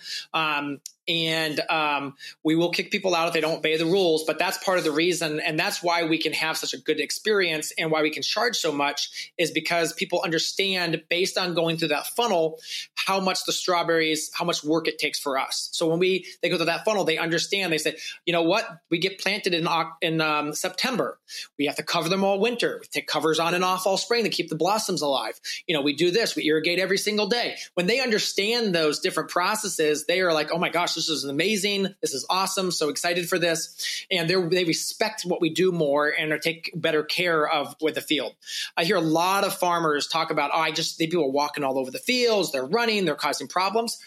[1.08, 4.24] And um, we will kick people out if they don't obey the rules.
[4.24, 7.00] But that's part of the reason, and that's why we can have such a good
[7.00, 11.78] experience, and why we can charge so much is because people understand based on going
[11.78, 12.60] through that funnel
[12.96, 15.70] how much the strawberries, how much work it takes for us.
[15.74, 17.74] So when we they go through that funnel, they understand.
[17.74, 19.68] They say, you know what, we get planted in
[20.02, 21.20] in um, September,
[21.58, 22.78] we have to cover them all winter.
[22.82, 25.40] We take covers on and off all spring to keep the blossoms alive.
[25.68, 27.56] You know, we do this, we irrigate every single day.
[27.74, 31.96] When they understand those different processes, they are like, oh my gosh this is amazing.
[32.02, 32.72] This is awesome.
[32.72, 34.06] So excited for this.
[34.12, 38.02] And they respect what we do more and are take better care of with the
[38.02, 38.34] field.
[38.78, 41.64] I hear a lot of farmers talk about, oh, I just, they people are walking
[41.64, 42.52] all over the fields.
[42.52, 43.06] They're running.
[43.06, 44.00] They're causing problems.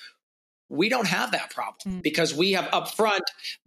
[0.68, 2.02] We don't have that problem mm.
[2.02, 3.20] because we have upfront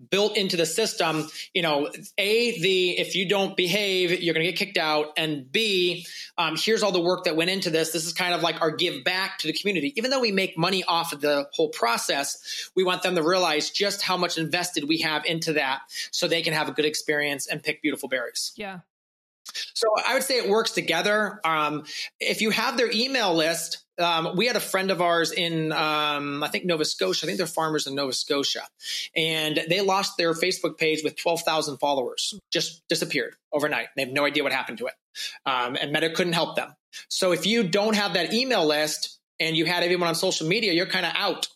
[0.10, 4.52] built into the system, you know, A, the if you don't behave, you're going to
[4.52, 5.08] get kicked out.
[5.18, 6.06] And B,
[6.38, 7.92] um, here's all the work that went into this.
[7.92, 9.94] This is kind of like our give back to the community.
[9.96, 13.70] Even though we make money off of the whole process, we want them to realize
[13.70, 15.82] just how much invested we have into that
[16.12, 18.52] so they can have a good experience and pick beautiful berries.
[18.56, 18.80] Yeah.
[19.74, 21.40] So I would say it works together.
[21.44, 21.84] Um,
[22.20, 26.42] if you have their email list, um, we had a friend of ours in, um,
[26.42, 27.26] I think Nova Scotia.
[27.26, 28.62] I think they're farmers in Nova Scotia,
[29.16, 32.40] and they lost their Facebook page with twelve thousand followers.
[32.52, 33.88] Just disappeared overnight.
[33.96, 34.94] They have no idea what happened to it,
[35.46, 36.76] um, and Meta couldn't help them.
[37.10, 40.74] So if you don't have that email list and you had everyone on social media,
[40.74, 41.48] you're kind of out.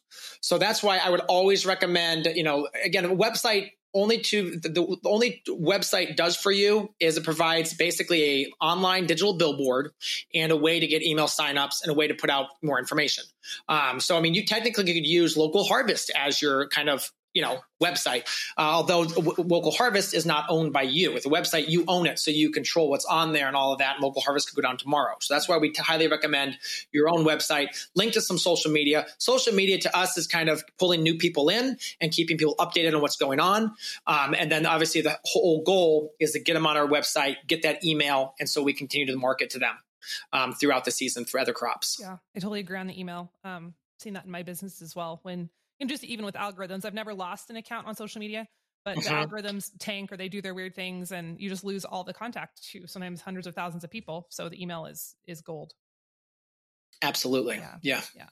[0.41, 4.69] So that's why I would always recommend, you know, again, a website only to the,
[4.69, 9.91] the, only website does for you is it provides basically a online digital billboard
[10.33, 13.23] and a way to get email signups and a way to put out more information.
[13.69, 17.41] Um, so I mean, you technically could use local harvest as your kind of you
[17.41, 18.23] know website.
[18.57, 22.05] Uh, although w- Local Harvest is not owned by you, with a website you own
[22.05, 23.95] it, so you control what's on there and all of that.
[23.95, 26.57] And Local Harvest could go down tomorrow, so that's why we t- highly recommend
[26.91, 27.67] your own website.
[27.95, 29.05] Link to some social media.
[29.17, 32.93] Social media to us is kind of pulling new people in and keeping people updated
[32.95, 33.75] on what's going on.
[34.07, 37.63] Um, and then obviously the whole goal is to get them on our website, get
[37.63, 39.75] that email, and so we continue to market to them.
[40.33, 41.97] Um, throughout the season for other crops.
[41.97, 43.31] Yeah, I totally agree on the email.
[43.45, 43.73] Um,
[44.11, 45.19] that in my business as well.
[45.23, 45.49] When
[45.83, 48.47] and just even with algorithms, I've never lost an account on social media,
[48.85, 49.25] but the uh-huh.
[49.25, 52.63] algorithms tank or they do their weird things and you just lose all the contact
[52.71, 54.27] to sometimes hundreds of thousands of people.
[54.29, 55.73] So the email is is gold.
[57.01, 57.57] Absolutely.
[57.57, 57.75] Yeah.
[57.81, 58.01] Yeah.
[58.15, 58.29] yeah.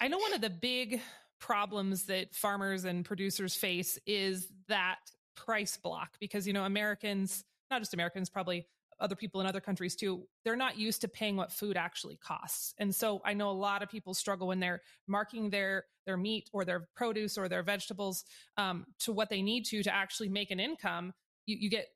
[0.00, 1.00] I know one of the big
[1.38, 4.98] problems that farmers and producers face is that
[5.36, 8.66] price block because you know Americans, not just Americans, probably
[9.00, 12.74] other people in other countries too, they're not used to paying what food actually costs.
[12.78, 16.48] And so I know a lot of people struggle when they're marking their their meat
[16.52, 18.24] or their produce or their vegetables
[18.56, 21.12] um, to what they need to to actually make an income.
[21.46, 21.86] You, you get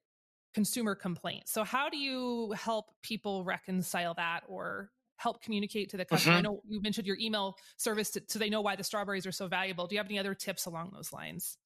[0.55, 1.53] consumer complaints.
[1.53, 6.35] So how do you help people reconcile that or help communicate to the customer?
[6.35, 6.39] Mm-hmm.
[6.39, 9.33] I know you mentioned your email service to, so they know why the strawberries are
[9.33, 9.87] so valuable.
[9.87, 11.59] Do you have any other tips along those lines?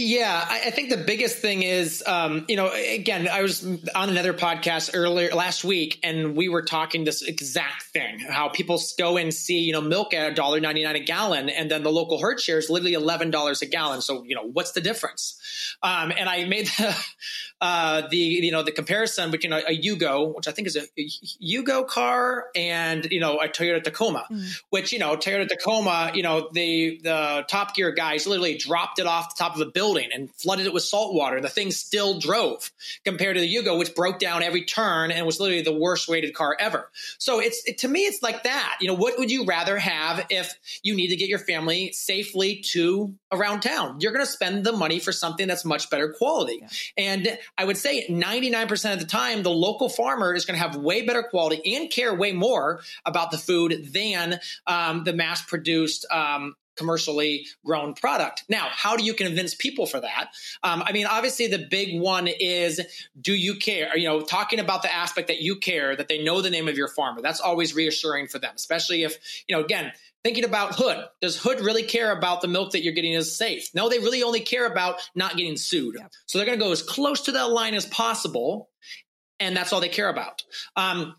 [0.00, 4.08] Yeah, I, I, think the biggest thing is, um, you know, again, I was on
[4.08, 9.16] another podcast earlier last week, and we were talking this exact thing: how people go
[9.16, 11.90] and see, you know, milk at a dollar ninety nine a gallon, and then the
[11.90, 14.00] local herd share is literally eleven dollars a gallon.
[14.00, 15.36] So, you know, what's the difference?
[15.82, 16.96] Um, and I made the,
[17.60, 20.82] uh, the, you know, the comparison between a, a, Yugo, which I think is a,
[20.96, 21.08] a
[21.42, 24.62] Yugo car, and you know, a Toyota Tacoma, mm.
[24.70, 29.06] which you know, Toyota Tacoma, you know, the the Top Gear guys literally dropped it
[29.06, 31.40] off the top of a building and flooded it with salt water.
[31.40, 32.70] The thing still drove
[33.04, 36.34] compared to the Yugo, which broke down every turn and was literally the worst rated
[36.34, 36.88] car ever.
[37.18, 38.78] So it's it, to me, it's like that.
[38.80, 42.56] You know, what would you rather have if you need to get your family safely
[42.72, 43.98] to around town?
[44.00, 46.60] You're going to spend the money for something that's much better quality.
[46.60, 46.68] Yeah.
[46.96, 50.76] And I would say 99% of the time, the local farmer is going to have
[50.76, 56.06] way better quality and care way more about the food than um, the mass produced
[56.10, 58.44] um, commercially grown product.
[58.48, 60.30] Now, how do you convince people for that?
[60.62, 62.80] Um, I mean, obviously, the big one is
[63.20, 63.98] do you care?
[63.98, 66.78] You know, talking about the aspect that you care, that they know the name of
[66.78, 67.20] your farmer.
[67.20, 69.92] That's always reassuring for them, especially if, you know, again,
[70.28, 70.98] thinking about Hood.
[71.22, 73.70] Does Hood really care about the milk that you're getting is safe?
[73.74, 75.94] No, they really only care about not getting sued.
[75.98, 76.08] Yeah.
[76.26, 78.68] So they're going to go as close to that line as possible.
[79.40, 80.42] And that's all they care about.
[80.76, 81.14] Um,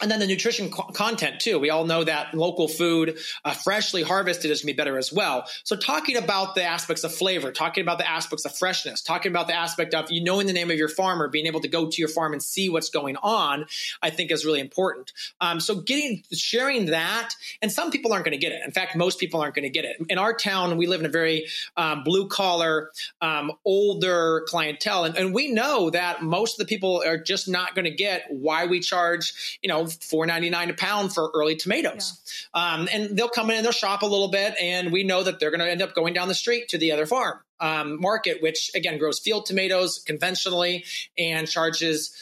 [0.00, 1.58] and then the nutrition co- content too.
[1.58, 5.12] We all know that local food, uh, freshly harvested, is going to be better as
[5.12, 5.46] well.
[5.62, 9.46] So talking about the aspects of flavor, talking about the aspects of freshness, talking about
[9.46, 12.02] the aspect of you knowing the name of your farmer, being able to go to
[12.02, 13.66] your farm and see what's going on,
[14.02, 15.12] I think is really important.
[15.40, 18.62] Um, so getting sharing that, and some people aren't going to get it.
[18.64, 19.96] In fact, most people aren't going to get it.
[20.08, 22.90] In our town, we live in a very um, blue collar,
[23.20, 27.76] um, older clientele, and, and we know that most of the people are just not
[27.76, 31.56] going to get why we charge, you know four ninety nine a pound for early
[31.56, 32.20] tomatoes.
[32.54, 32.74] Yeah.
[32.74, 35.40] Um, and they'll come in and they'll shop a little bit, and we know that
[35.40, 38.42] they're going to end up going down the street to the other farm um, market,
[38.42, 40.84] which again grows field tomatoes conventionally
[41.16, 42.14] and charges.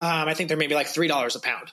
[0.00, 1.72] Um, I think they're maybe like three dollars a pound.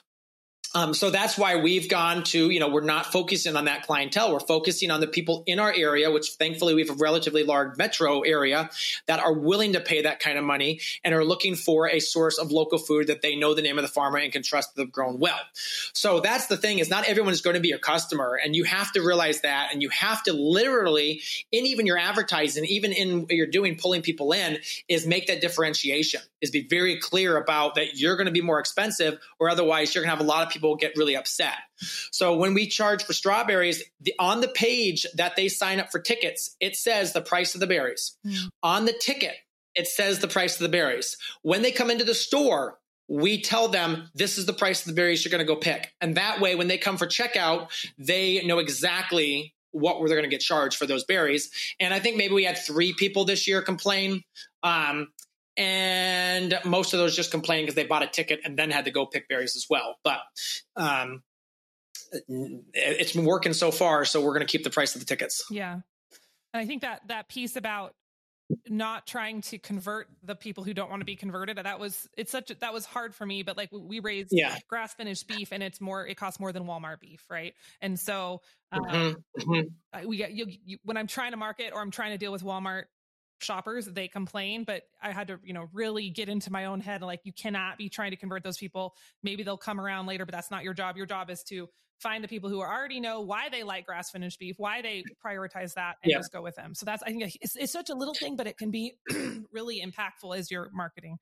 [0.74, 4.32] Um, so that's why we've gone to, you know, we're not focusing on that clientele.
[4.32, 7.76] We're focusing on the people in our area, which thankfully we have a relatively large
[7.76, 8.70] metro area
[9.06, 12.38] that are willing to pay that kind of money and are looking for a source
[12.38, 14.82] of local food that they know the name of the farmer and can trust that
[14.82, 15.38] they've grown well.
[15.92, 18.38] So that's the thing is not everyone is going to be your customer.
[18.42, 19.68] And you have to realize that.
[19.72, 21.20] And you have to literally,
[21.50, 24.58] in even your advertising, even in what you're doing, pulling people in,
[24.88, 28.58] is make that differentiation, is be very clear about that you're going to be more
[28.58, 31.54] expensive or otherwise you're going to have a lot of people get really upset.
[32.10, 36.00] So when we charge for strawberries, the, on the page that they sign up for
[36.00, 38.16] tickets, it says the price of the berries.
[38.26, 38.48] Mm.
[38.62, 39.34] On the ticket,
[39.74, 41.16] it says the price of the berries.
[41.42, 42.78] When they come into the store,
[43.08, 45.92] we tell them this is the price of the berries you're going to go pick.
[46.00, 47.68] And that way, when they come for checkout,
[47.98, 51.50] they know exactly what were they're going to get charged for those berries.
[51.80, 54.22] And I think maybe we had three people this year complain.
[54.62, 55.08] Um,
[55.56, 58.90] and most of those just complained because they bought a ticket and then had to
[58.90, 59.96] go pick berries as well.
[60.02, 60.20] But
[60.76, 61.22] um,
[62.28, 65.44] it's been working so far, so we're going to keep the price of the tickets.
[65.50, 65.82] Yeah, and
[66.54, 67.94] I think that that piece about
[68.68, 72.30] not trying to convert the people who don't want to be converted that was it's
[72.30, 74.56] such a, that was hard for me but like we raised yeah.
[74.68, 78.40] grass finished beef and it's more it costs more than walmart beef right and so
[78.72, 79.52] um, mm-hmm.
[79.52, 80.08] mm-hmm.
[80.08, 82.42] we get you, you, when i'm trying to market or i'm trying to deal with
[82.42, 82.84] walmart
[83.42, 87.02] shoppers they complain but i had to you know really get into my own head
[87.02, 88.94] like you cannot be trying to convert those people.
[89.22, 90.96] Maybe they'll come around later but that's not your job.
[90.96, 91.68] Your job is to
[91.98, 95.74] find the people who already know why they like grass finished beef why they prioritize
[95.74, 96.18] that and yeah.
[96.18, 96.74] just go with them.
[96.74, 98.94] So that's i think it's, it's such a little thing but it can be
[99.52, 101.18] really impactful as you're marketing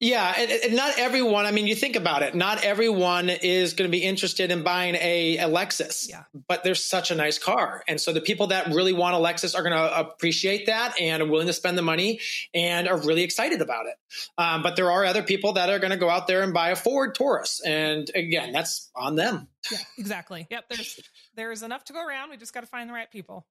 [0.00, 1.44] yeah, and, and, not everyone.
[1.44, 2.34] I mean, you think about it.
[2.34, 6.08] Not everyone is going to be interested in buying a, a Lexus.
[6.08, 6.22] Yeah.
[6.48, 9.54] But there's such a nice car, and so the people that really want a Lexus
[9.54, 12.20] are going to appreciate that and are willing to spend the money
[12.54, 13.94] and are really excited about it.
[14.38, 16.70] Um, but there are other people that are going to go out there and buy
[16.70, 19.48] a Ford Taurus, and again, that's on them.
[19.70, 20.46] Yeah, exactly.
[20.50, 20.64] Yep.
[20.70, 21.00] There's
[21.34, 22.30] there's enough to go around.
[22.30, 23.46] We just got to find the right people.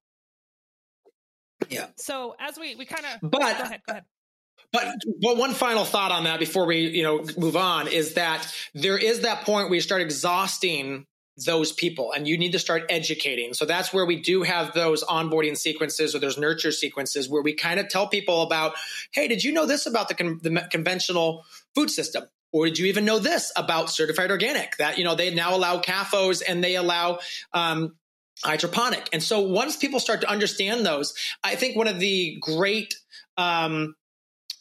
[1.68, 1.86] Yeah.
[1.96, 4.04] So as we we kind of but go ahead, go ahead.
[4.72, 4.86] But,
[5.20, 8.98] but one final thought on that before we you know move on is that there
[8.98, 11.06] is that point where you start exhausting
[11.44, 13.54] those people and you need to start educating.
[13.54, 17.54] So that's where we do have those onboarding sequences or those nurture sequences where we
[17.54, 18.74] kind of tell people about,
[19.12, 21.44] hey, did you know this about the, con- the conventional
[21.74, 22.24] food system?
[22.52, 24.76] Or did you even know this about certified organic?
[24.78, 27.20] That you know they now allow CAFOs and they allow
[27.52, 27.94] um,
[28.44, 29.08] hydroponic.
[29.12, 31.14] And so once people start to understand those,
[31.44, 32.96] I think one of the great
[33.36, 33.94] um,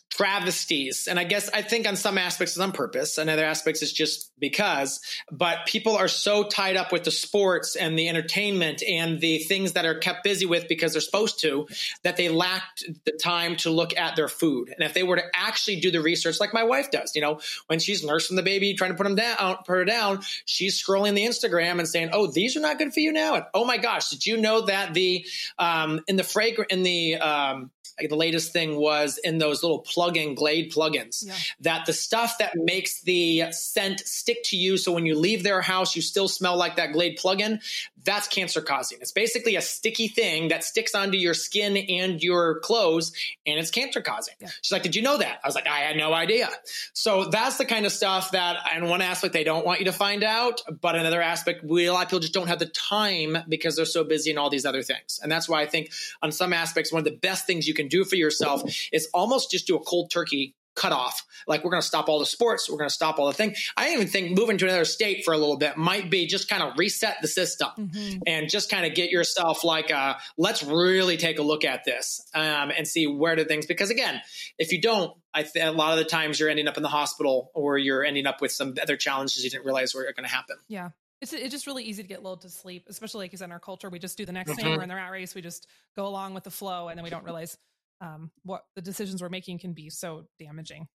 [0.10, 1.08] travesties.
[1.08, 3.92] And I guess I think on some aspects it's on purpose, and other aspects it's
[3.92, 5.00] just because.
[5.32, 9.74] But people are so tied up with the sports and the entertainment and the things
[9.74, 11.68] that are kept busy with because they're supposed to
[12.04, 14.70] that they lacked the time to look at their food.
[14.70, 17.40] And if they were to actually do the research, like my wife does, you know,
[17.68, 21.14] when she's nursing the baby, trying to put him down, put her down, she's scrolling
[21.14, 23.78] the Instagram and saying, "Oh, these are not good for you now." And oh my
[23.78, 25.26] gosh, did you know that the
[25.58, 27.72] um, in the fragrant in the um,
[28.08, 31.34] the latest thing was in those little plug-in Glade plugins yeah.
[31.62, 35.62] that the stuff that makes the scent stick to you, so when you leave their
[35.62, 37.60] house, you still smell like that Glade plug-in.
[38.06, 39.00] That's cancer causing.
[39.02, 43.12] It's basically a sticky thing that sticks onto your skin and your clothes,
[43.46, 44.36] and it's cancer causing.
[44.40, 44.48] Yeah.
[44.62, 46.50] She's like, "Did you know that?" I was like, "I had no idea."
[46.94, 49.92] So that's the kind of stuff that, in one aspect, they don't want you to
[49.92, 53.38] find out, but another aspect, we, a lot of people just don't have the time
[53.50, 55.92] because they're so busy and all these other things, and that's why I think
[56.22, 59.52] on some aspects, one of the best things you can do for yourself is almost
[59.52, 61.26] just do a cold turkey cut off.
[61.46, 62.70] Like we're going to stop all the sports.
[62.70, 63.56] We're going to stop all the thing.
[63.76, 66.64] I even think moving to another state for a little bit might be just kind
[66.64, 68.20] of reset the system mm-hmm.
[68.26, 72.26] and just kind of get yourself like, uh, let's really take a look at this
[72.34, 74.22] um, and see where do things, because again,
[74.58, 76.90] if you don't, I th- a lot of the times you're ending up in the
[76.90, 80.34] hospital or you're ending up with some other challenges you didn't realize were going to
[80.34, 80.56] happen.
[80.70, 80.92] Yeah.
[81.22, 83.90] It's, it's just really easy to get lulled to sleep, especially like in our culture.
[83.90, 84.62] We just do the next mm-hmm.
[84.62, 84.78] thing.
[84.78, 85.36] We're in the rat race.
[85.36, 85.68] We just
[85.98, 87.58] go along with the flow, and then we don't realize
[88.02, 90.88] um, what the decisions we're making can be so damaging.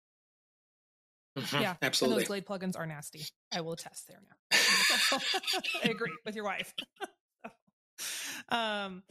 [1.39, 1.63] Mm-hmm.
[1.63, 2.23] Yeah, absolutely.
[2.23, 3.25] those Glade plugins are nasty.
[3.53, 5.19] I will attest there now.
[5.85, 6.73] I agree with your wife.
[8.49, 9.03] um,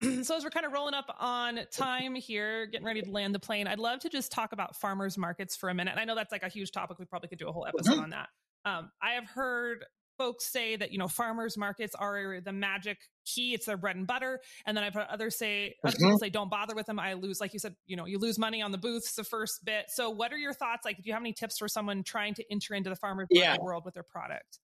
[0.22, 3.38] so as we're kind of rolling up on time here, getting ready to land the
[3.38, 5.92] plane, I'd love to just talk about farmers markets for a minute.
[5.92, 6.98] And I know that's like a huge topic.
[6.98, 8.02] We probably could do a whole episode mm-hmm.
[8.02, 8.28] on that.
[8.64, 9.86] Um, I have heard
[10.18, 14.06] folks say that you know farmers markets are the magic key it's their bread and
[14.06, 16.06] butter and then i've heard others say other mm-hmm.
[16.06, 18.38] people say don't bother with them i lose like you said you know you lose
[18.38, 21.12] money on the booths the first bit so what are your thoughts like do you
[21.12, 23.56] have any tips for someone trying to enter into the farmers yeah.
[23.60, 24.58] world with their product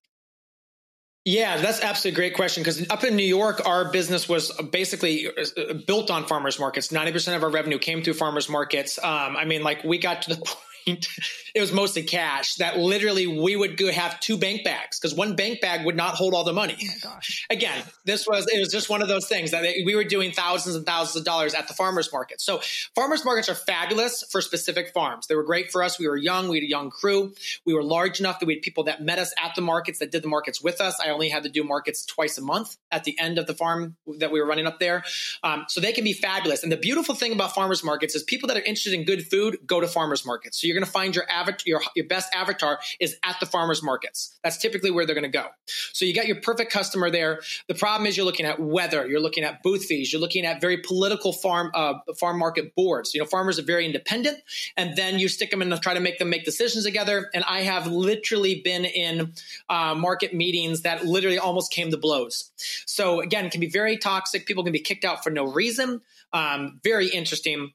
[1.27, 5.27] yeah, that's absolutely a great question because up in New York, our business was basically
[5.27, 6.89] uh, built on farmers markets.
[6.89, 8.99] 90% of our revenue came through farmers markets.
[9.03, 10.59] Um, I mean, like we got to the point
[11.55, 15.37] it was mostly cash that literally we would go have two bank bags because one
[15.37, 16.76] bank bag would not hold all the money.
[16.82, 17.47] Oh gosh.
[17.51, 20.76] Again, this was, it was just one of those things that we were doing thousands
[20.76, 22.41] and thousands of dollars at the farmer's market.
[22.41, 22.61] So
[22.95, 25.26] farmer's markets are fabulous for specific farms.
[25.26, 25.99] They were great for us.
[25.99, 26.49] We were young.
[26.49, 27.32] We had a young crew.
[27.64, 30.11] We were large enough that we had people that met us at the markets that
[30.11, 31.01] did the markets with us.
[31.01, 33.97] I only had to do markets twice a month at the end of the farm
[34.18, 35.05] that we were running up there.
[35.43, 36.62] Um, so they can be fabulous.
[36.62, 39.59] And the beautiful thing about farmers markets is people that are interested in good food
[39.66, 40.61] go to farmers markets.
[40.61, 43.83] So you're going to find your avatar, your, your best avatar is at the farmers
[43.83, 44.39] markets.
[44.43, 45.47] That's typically where they're going to go.
[45.93, 47.41] So you got your perfect customer there.
[47.68, 50.61] The problem is you're looking at weather, you're looking at booth fees, you're looking at
[50.61, 53.14] very political farm uh, farm market boards.
[53.14, 54.39] You know, farmers are very independent,
[54.77, 57.31] and then you stick them and try to make them make decisions together.
[57.35, 59.33] And I have literally been in
[59.68, 62.51] uh, market meetings that literally almost came to blows.
[62.87, 64.47] So again, it can be very toxic.
[64.47, 66.01] People can be kicked out for no reason.
[66.33, 67.72] Um, very interesting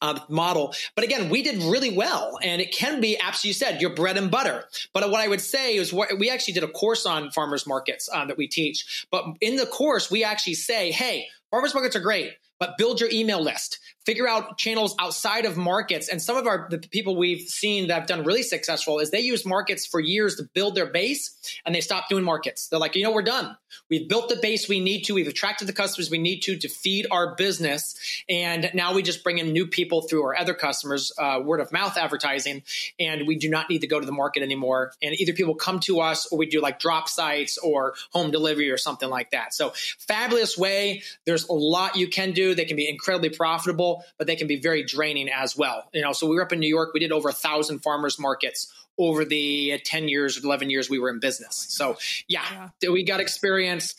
[0.00, 0.74] uh, model.
[0.94, 4.16] But again, we did really well, and it can be, as you said, your bread
[4.16, 4.64] and butter.
[4.92, 8.08] But what I would say is, what, we actually did a course on farmers markets
[8.12, 9.06] uh, that we teach.
[9.10, 13.10] But in the course, we actually say, hey, farmers markets are great but build your
[13.10, 13.78] email list
[14.08, 16.08] figure out channels outside of markets.
[16.08, 19.20] And some of our the people we've seen that have done really successful is they
[19.20, 22.68] use markets for years to build their base and they stop doing markets.
[22.68, 23.54] They're like you know we're done.
[23.90, 25.14] We've built the base we need to.
[25.14, 28.22] We've attracted the customers we need to to feed our business.
[28.30, 31.70] And now we just bring in new people through our other customers uh, word of
[31.70, 32.62] mouth advertising.
[32.98, 34.92] And we do not need to go to the market anymore.
[35.02, 38.70] And either people come to us or we do like drop sites or home delivery
[38.70, 39.52] or something like that.
[39.52, 41.02] So fabulous way.
[41.26, 42.54] There's a lot you can do.
[42.54, 45.88] They can be incredibly profitable, but they can be very draining as well.
[45.92, 46.90] You know, so we were up in New York.
[46.94, 50.90] We did over a thousand farmers markets over the uh, 10 years or 11 years
[50.90, 51.66] we were in business.
[51.68, 51.96] So
[52.26, 53.94] yeah, yeah, we got experience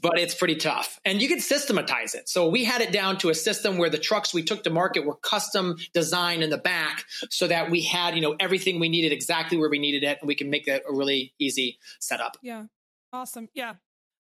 [0.00, 0.98] but it's pretty tough.
[1.04, 2.28] And you can systematize it.
[2.28, 5.04] So we had it down to a system where the trucks we took to market
[5.04, 9.12] were custom designed in the back so that we had you know everything we needed
[9.12, 12.36] exactly where we needed it and we can make that a really easy setup.
[12.42, 12.64] Yeah.
[13.12, 13.48] Awesome.
[13.54, 13.74] Yeah.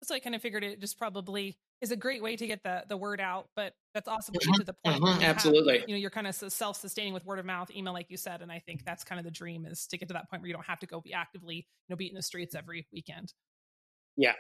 [0.03, 2.85] So i kind of figured it just probably is a great way to get the
[2.89, 5.79] the word out but that's awesome mm-hmm, to the point mm-hmm, absolutely.
[5.79, 8.43] have, you know you're kind of self-sustaining with word of mouth email like you said
[8.43, 10.49] and i think that's kind of the dream is to get to that point where
[10.49, 13.33] you don't have to go be actively you know beating the streets every weekend.
[14.17, 14.35] Yeah.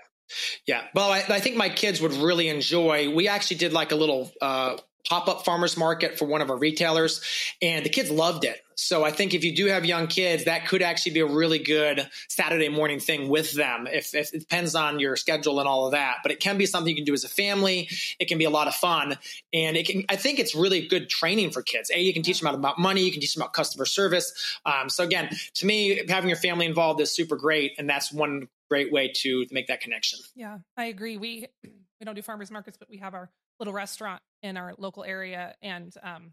[0.66, 0.84] Yeah.
[0.94, 4.30] Well I, I think my kids would really enjoy we actually did like a little
[4.40, 4.76] uh
[5.08, 7.20] pop-up farmers market for one of our retailers
[7.62, 8.60] and the kids loved it.
[8.74, 11.58] So i think if you do have young kids that could actually be a really
[11.58, 15.86] good saturday morning thing with them if, if, it depends on your schedule and all
[15.86, 16.18] of that.
[16.22, 17.88] But it can be something you can do as a family.
[18.18, 19.18] It can be a lot of fun.
[19.52, 21.90] And it can i think it's really good training for kids.
[21.94, 23.02] A you can teach them about money.
[23.02, 24.32] You can teach them about customer service.
[24.64, 28.48] Um, so again to me having your family involved is super great and that's one
[28.68, 30.20] great way to make that connection.
[30.34, 31.16] Yeah i agree.
[31.18, 33.30] We we don't do farmers markets but we have our
[33.60, 36.32] little restaurant in our local area and um,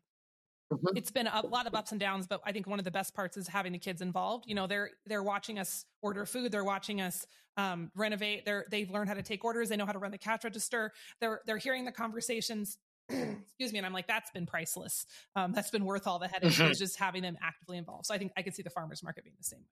[0.72, 0.98] mm-hmm.
[0.98, 3.14] it's been a lot of ups and downs but i think one of the best
[3.14, 4.46] parts is having the kids involved.
[4.48, 8.90] You know they're they're watching us order food they're watching us um, renovate they're they've
[8.90, 11.58] learned how to take orders they know how to run the cash register they're they're
[11.58, 12.78] hearing the conversations
[13.10, 15.06] excuse me and i'm like that's been priceless.
[15.36, 16.72] Um, that's been worth all the headache mm-hmm.
[16.72, 18.06] is just having them actively involved.
[18.06, 19.66] So i think i could see the farmers market being the same way.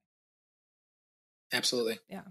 [1.54, 2.00] Absolutely.
[2.10, 2.22] Yeah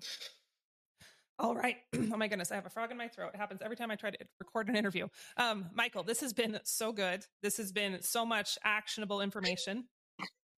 [1.38, 1.76] all right.
[2.12, 3.30] oh my goodness, I have a frog in my throat.
[3.34, 5.08] It happens every time I try to record an interview.
[5.36, 7.24] Um, Michael, this has been so good.
[7.42, 9.84] This has been so much actionable information.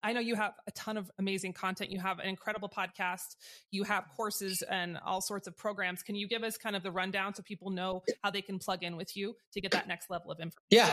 [0.02, 1.90] I know you have a ton of amazing content.
[1.90, 3.34] You have an incredible podcast.
[3.72, 6.02] You have courses and all sorts of programs.
[6.02, 8.84] Can you give us kind of the rundown so people know how they can plug
[8.84, 10.54] in with you to get that next level of information?
[10.70, 10.92] Yeah.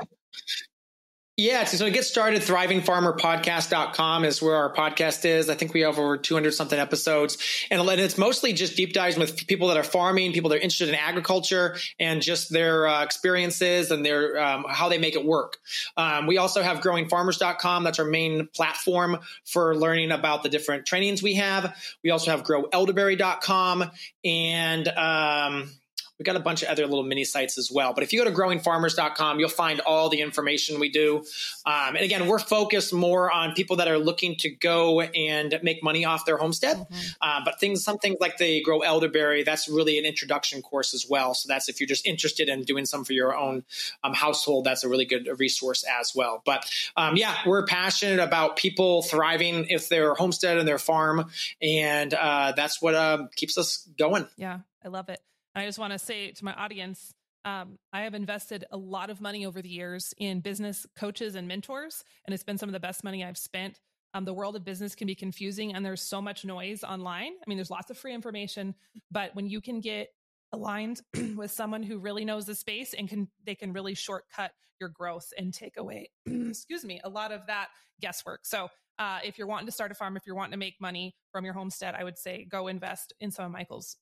[1.36, 5.50] Yeah, so to get started, thrivingfarmerpodcast.com is where our podcast is.
[5.50, 7.40] I think we have over 200 something episodes.
[7.72, 10.90] And it's mostly just deep dives with people that are farming, people that are interested
[10.90, 15.58] in agriculture and just their uh, experiences and their um, how they make it work.
[15.98, 17.84] Um, we also have growingfarmers.com.
[17.84, 21.76] That's our main platform for learning about the different trainings we have.
[22.04, 23.90] We also have growelderberry.com
[24.24, 25.72] and um,
[26.20, 27.94] We've got a bunch of other little mini sites as well.
[27.94, 31.26] But if you go to growingfarmers.com, you'll find all the information we do.
[31.66, 35.84] Um, and again, we're focused more on people that are looking to go and make
[35.84, 36.78] money off their homestead.
[36.78, 36.96] Mm-hmm.
[37.20, 41.08] Uh, but things, some things like the Grow Elderberry, that's really an introduction course as
[41.10, 41.34] well.
[41.34, 43.64] So that's if you're just interested in doing some for your own
[44.04, 46.44] um, household, that's a really good resource as well.
[46.46, 51.32] But um, yeah, we're passionate about people thriving if their homestead and their farm.
[51.60, 54.28] And uh, that's what uh, keeps us going.
[54.38, 55.20] Yeah, I love it.
[55.56, 57.14] I just want to say to my audience,
[57.46, 61.48] um, I have invested a lot of money over the years in business coaches and
[61.48, 63.80] mentors, and it's been some of the best money I've spent.
[64.14, 67.32] Um, the world of business can be confusing, and there's so much noise online.
[67.34, 68.76] I mean, there's lots of free information,
[69.12, 70.10] but when you can get
[70.52, 71.02] aligned
[71.36, 75.28] with someone who really knows the space and can they can really shortcut your growth
[75.38, 77.68] and take away, excuse me, a lot of that
[78.00, 78.46] guesswork.
[78.46, 81.16] So uh, if you're wanting to start a farm, if you're wanting to make money
[81.32, 83.98] from your homestead, I would say go invest in some of Michael's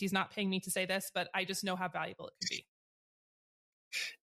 [0.00, 2.56] He's not paying me to say this, but I just know how valuable it can
[2.56, 2.66] be.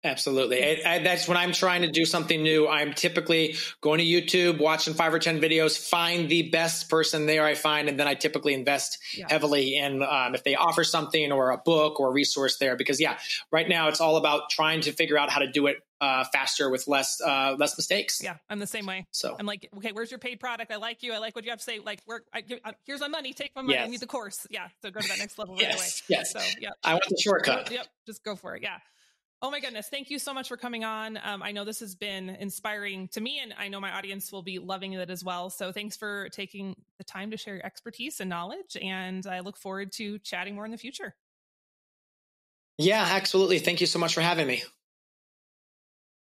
[0.04, 0.64] Absolutely.
[0.64, 2.68] I, I, that's when I'm trying to do something new.
[2.68, 7.46] I'm typically going to YouTube, watching five or 10 videos, find the best person there
[7.46, 9.28] I find, and then I typically invest yeah.
[9.30, 12.76] heavily in um, if they offer something or a book or a resource there.
[12.76, 13.18] Because, yeah,
[13.52, 16.72] right now it's all about trying to figure out how to do it uh, faster
[16.72, 18.22] with less uh, less mistakes.
[18.24, 19.06] Yeah, I'm the same way.
[19.12, 20.72] So I'm like, okay, where's your paid product?
[20.72, 21.14] I like you.
[21.14, 21.78] I like what you have to say.
[21.78, 22.24] Like, where?
[22.34, 23.34] I, uh, here's my money.
[23.34, 23.76] Take my money.
[23.76, 23.86] Yes.
[23.86, 24.48] I need the course.
[24.50, 24.68] Yeah.
[24.82, 25.88] So go to that next level right away.
[26.10, 26.32] Yes.
[26.34, 27.70] So yeah, I want the shortcut.
[27.70, 27.86] Yep.
[28.08, 28.64] Just go for it.
[28.64, 28.80] Yeah.
[29.44, 29.88] Oh my goodness.
[29.90, 31.18] Thank you so much for coming on.
[31.24, 34.44] Um, I know this has been inspiring to me, and I know my audience will
[34.44, 35.50] be loving it as well.
[35.50, 38.78] So thanks for taking the time to share your expertise and knowledge.
[38.80, 41.16] And I look forward to chatting more in the future.
[42.78, 43.58] Yeah, absolutely.
[43.58, 44.64] Thank you so much for having me.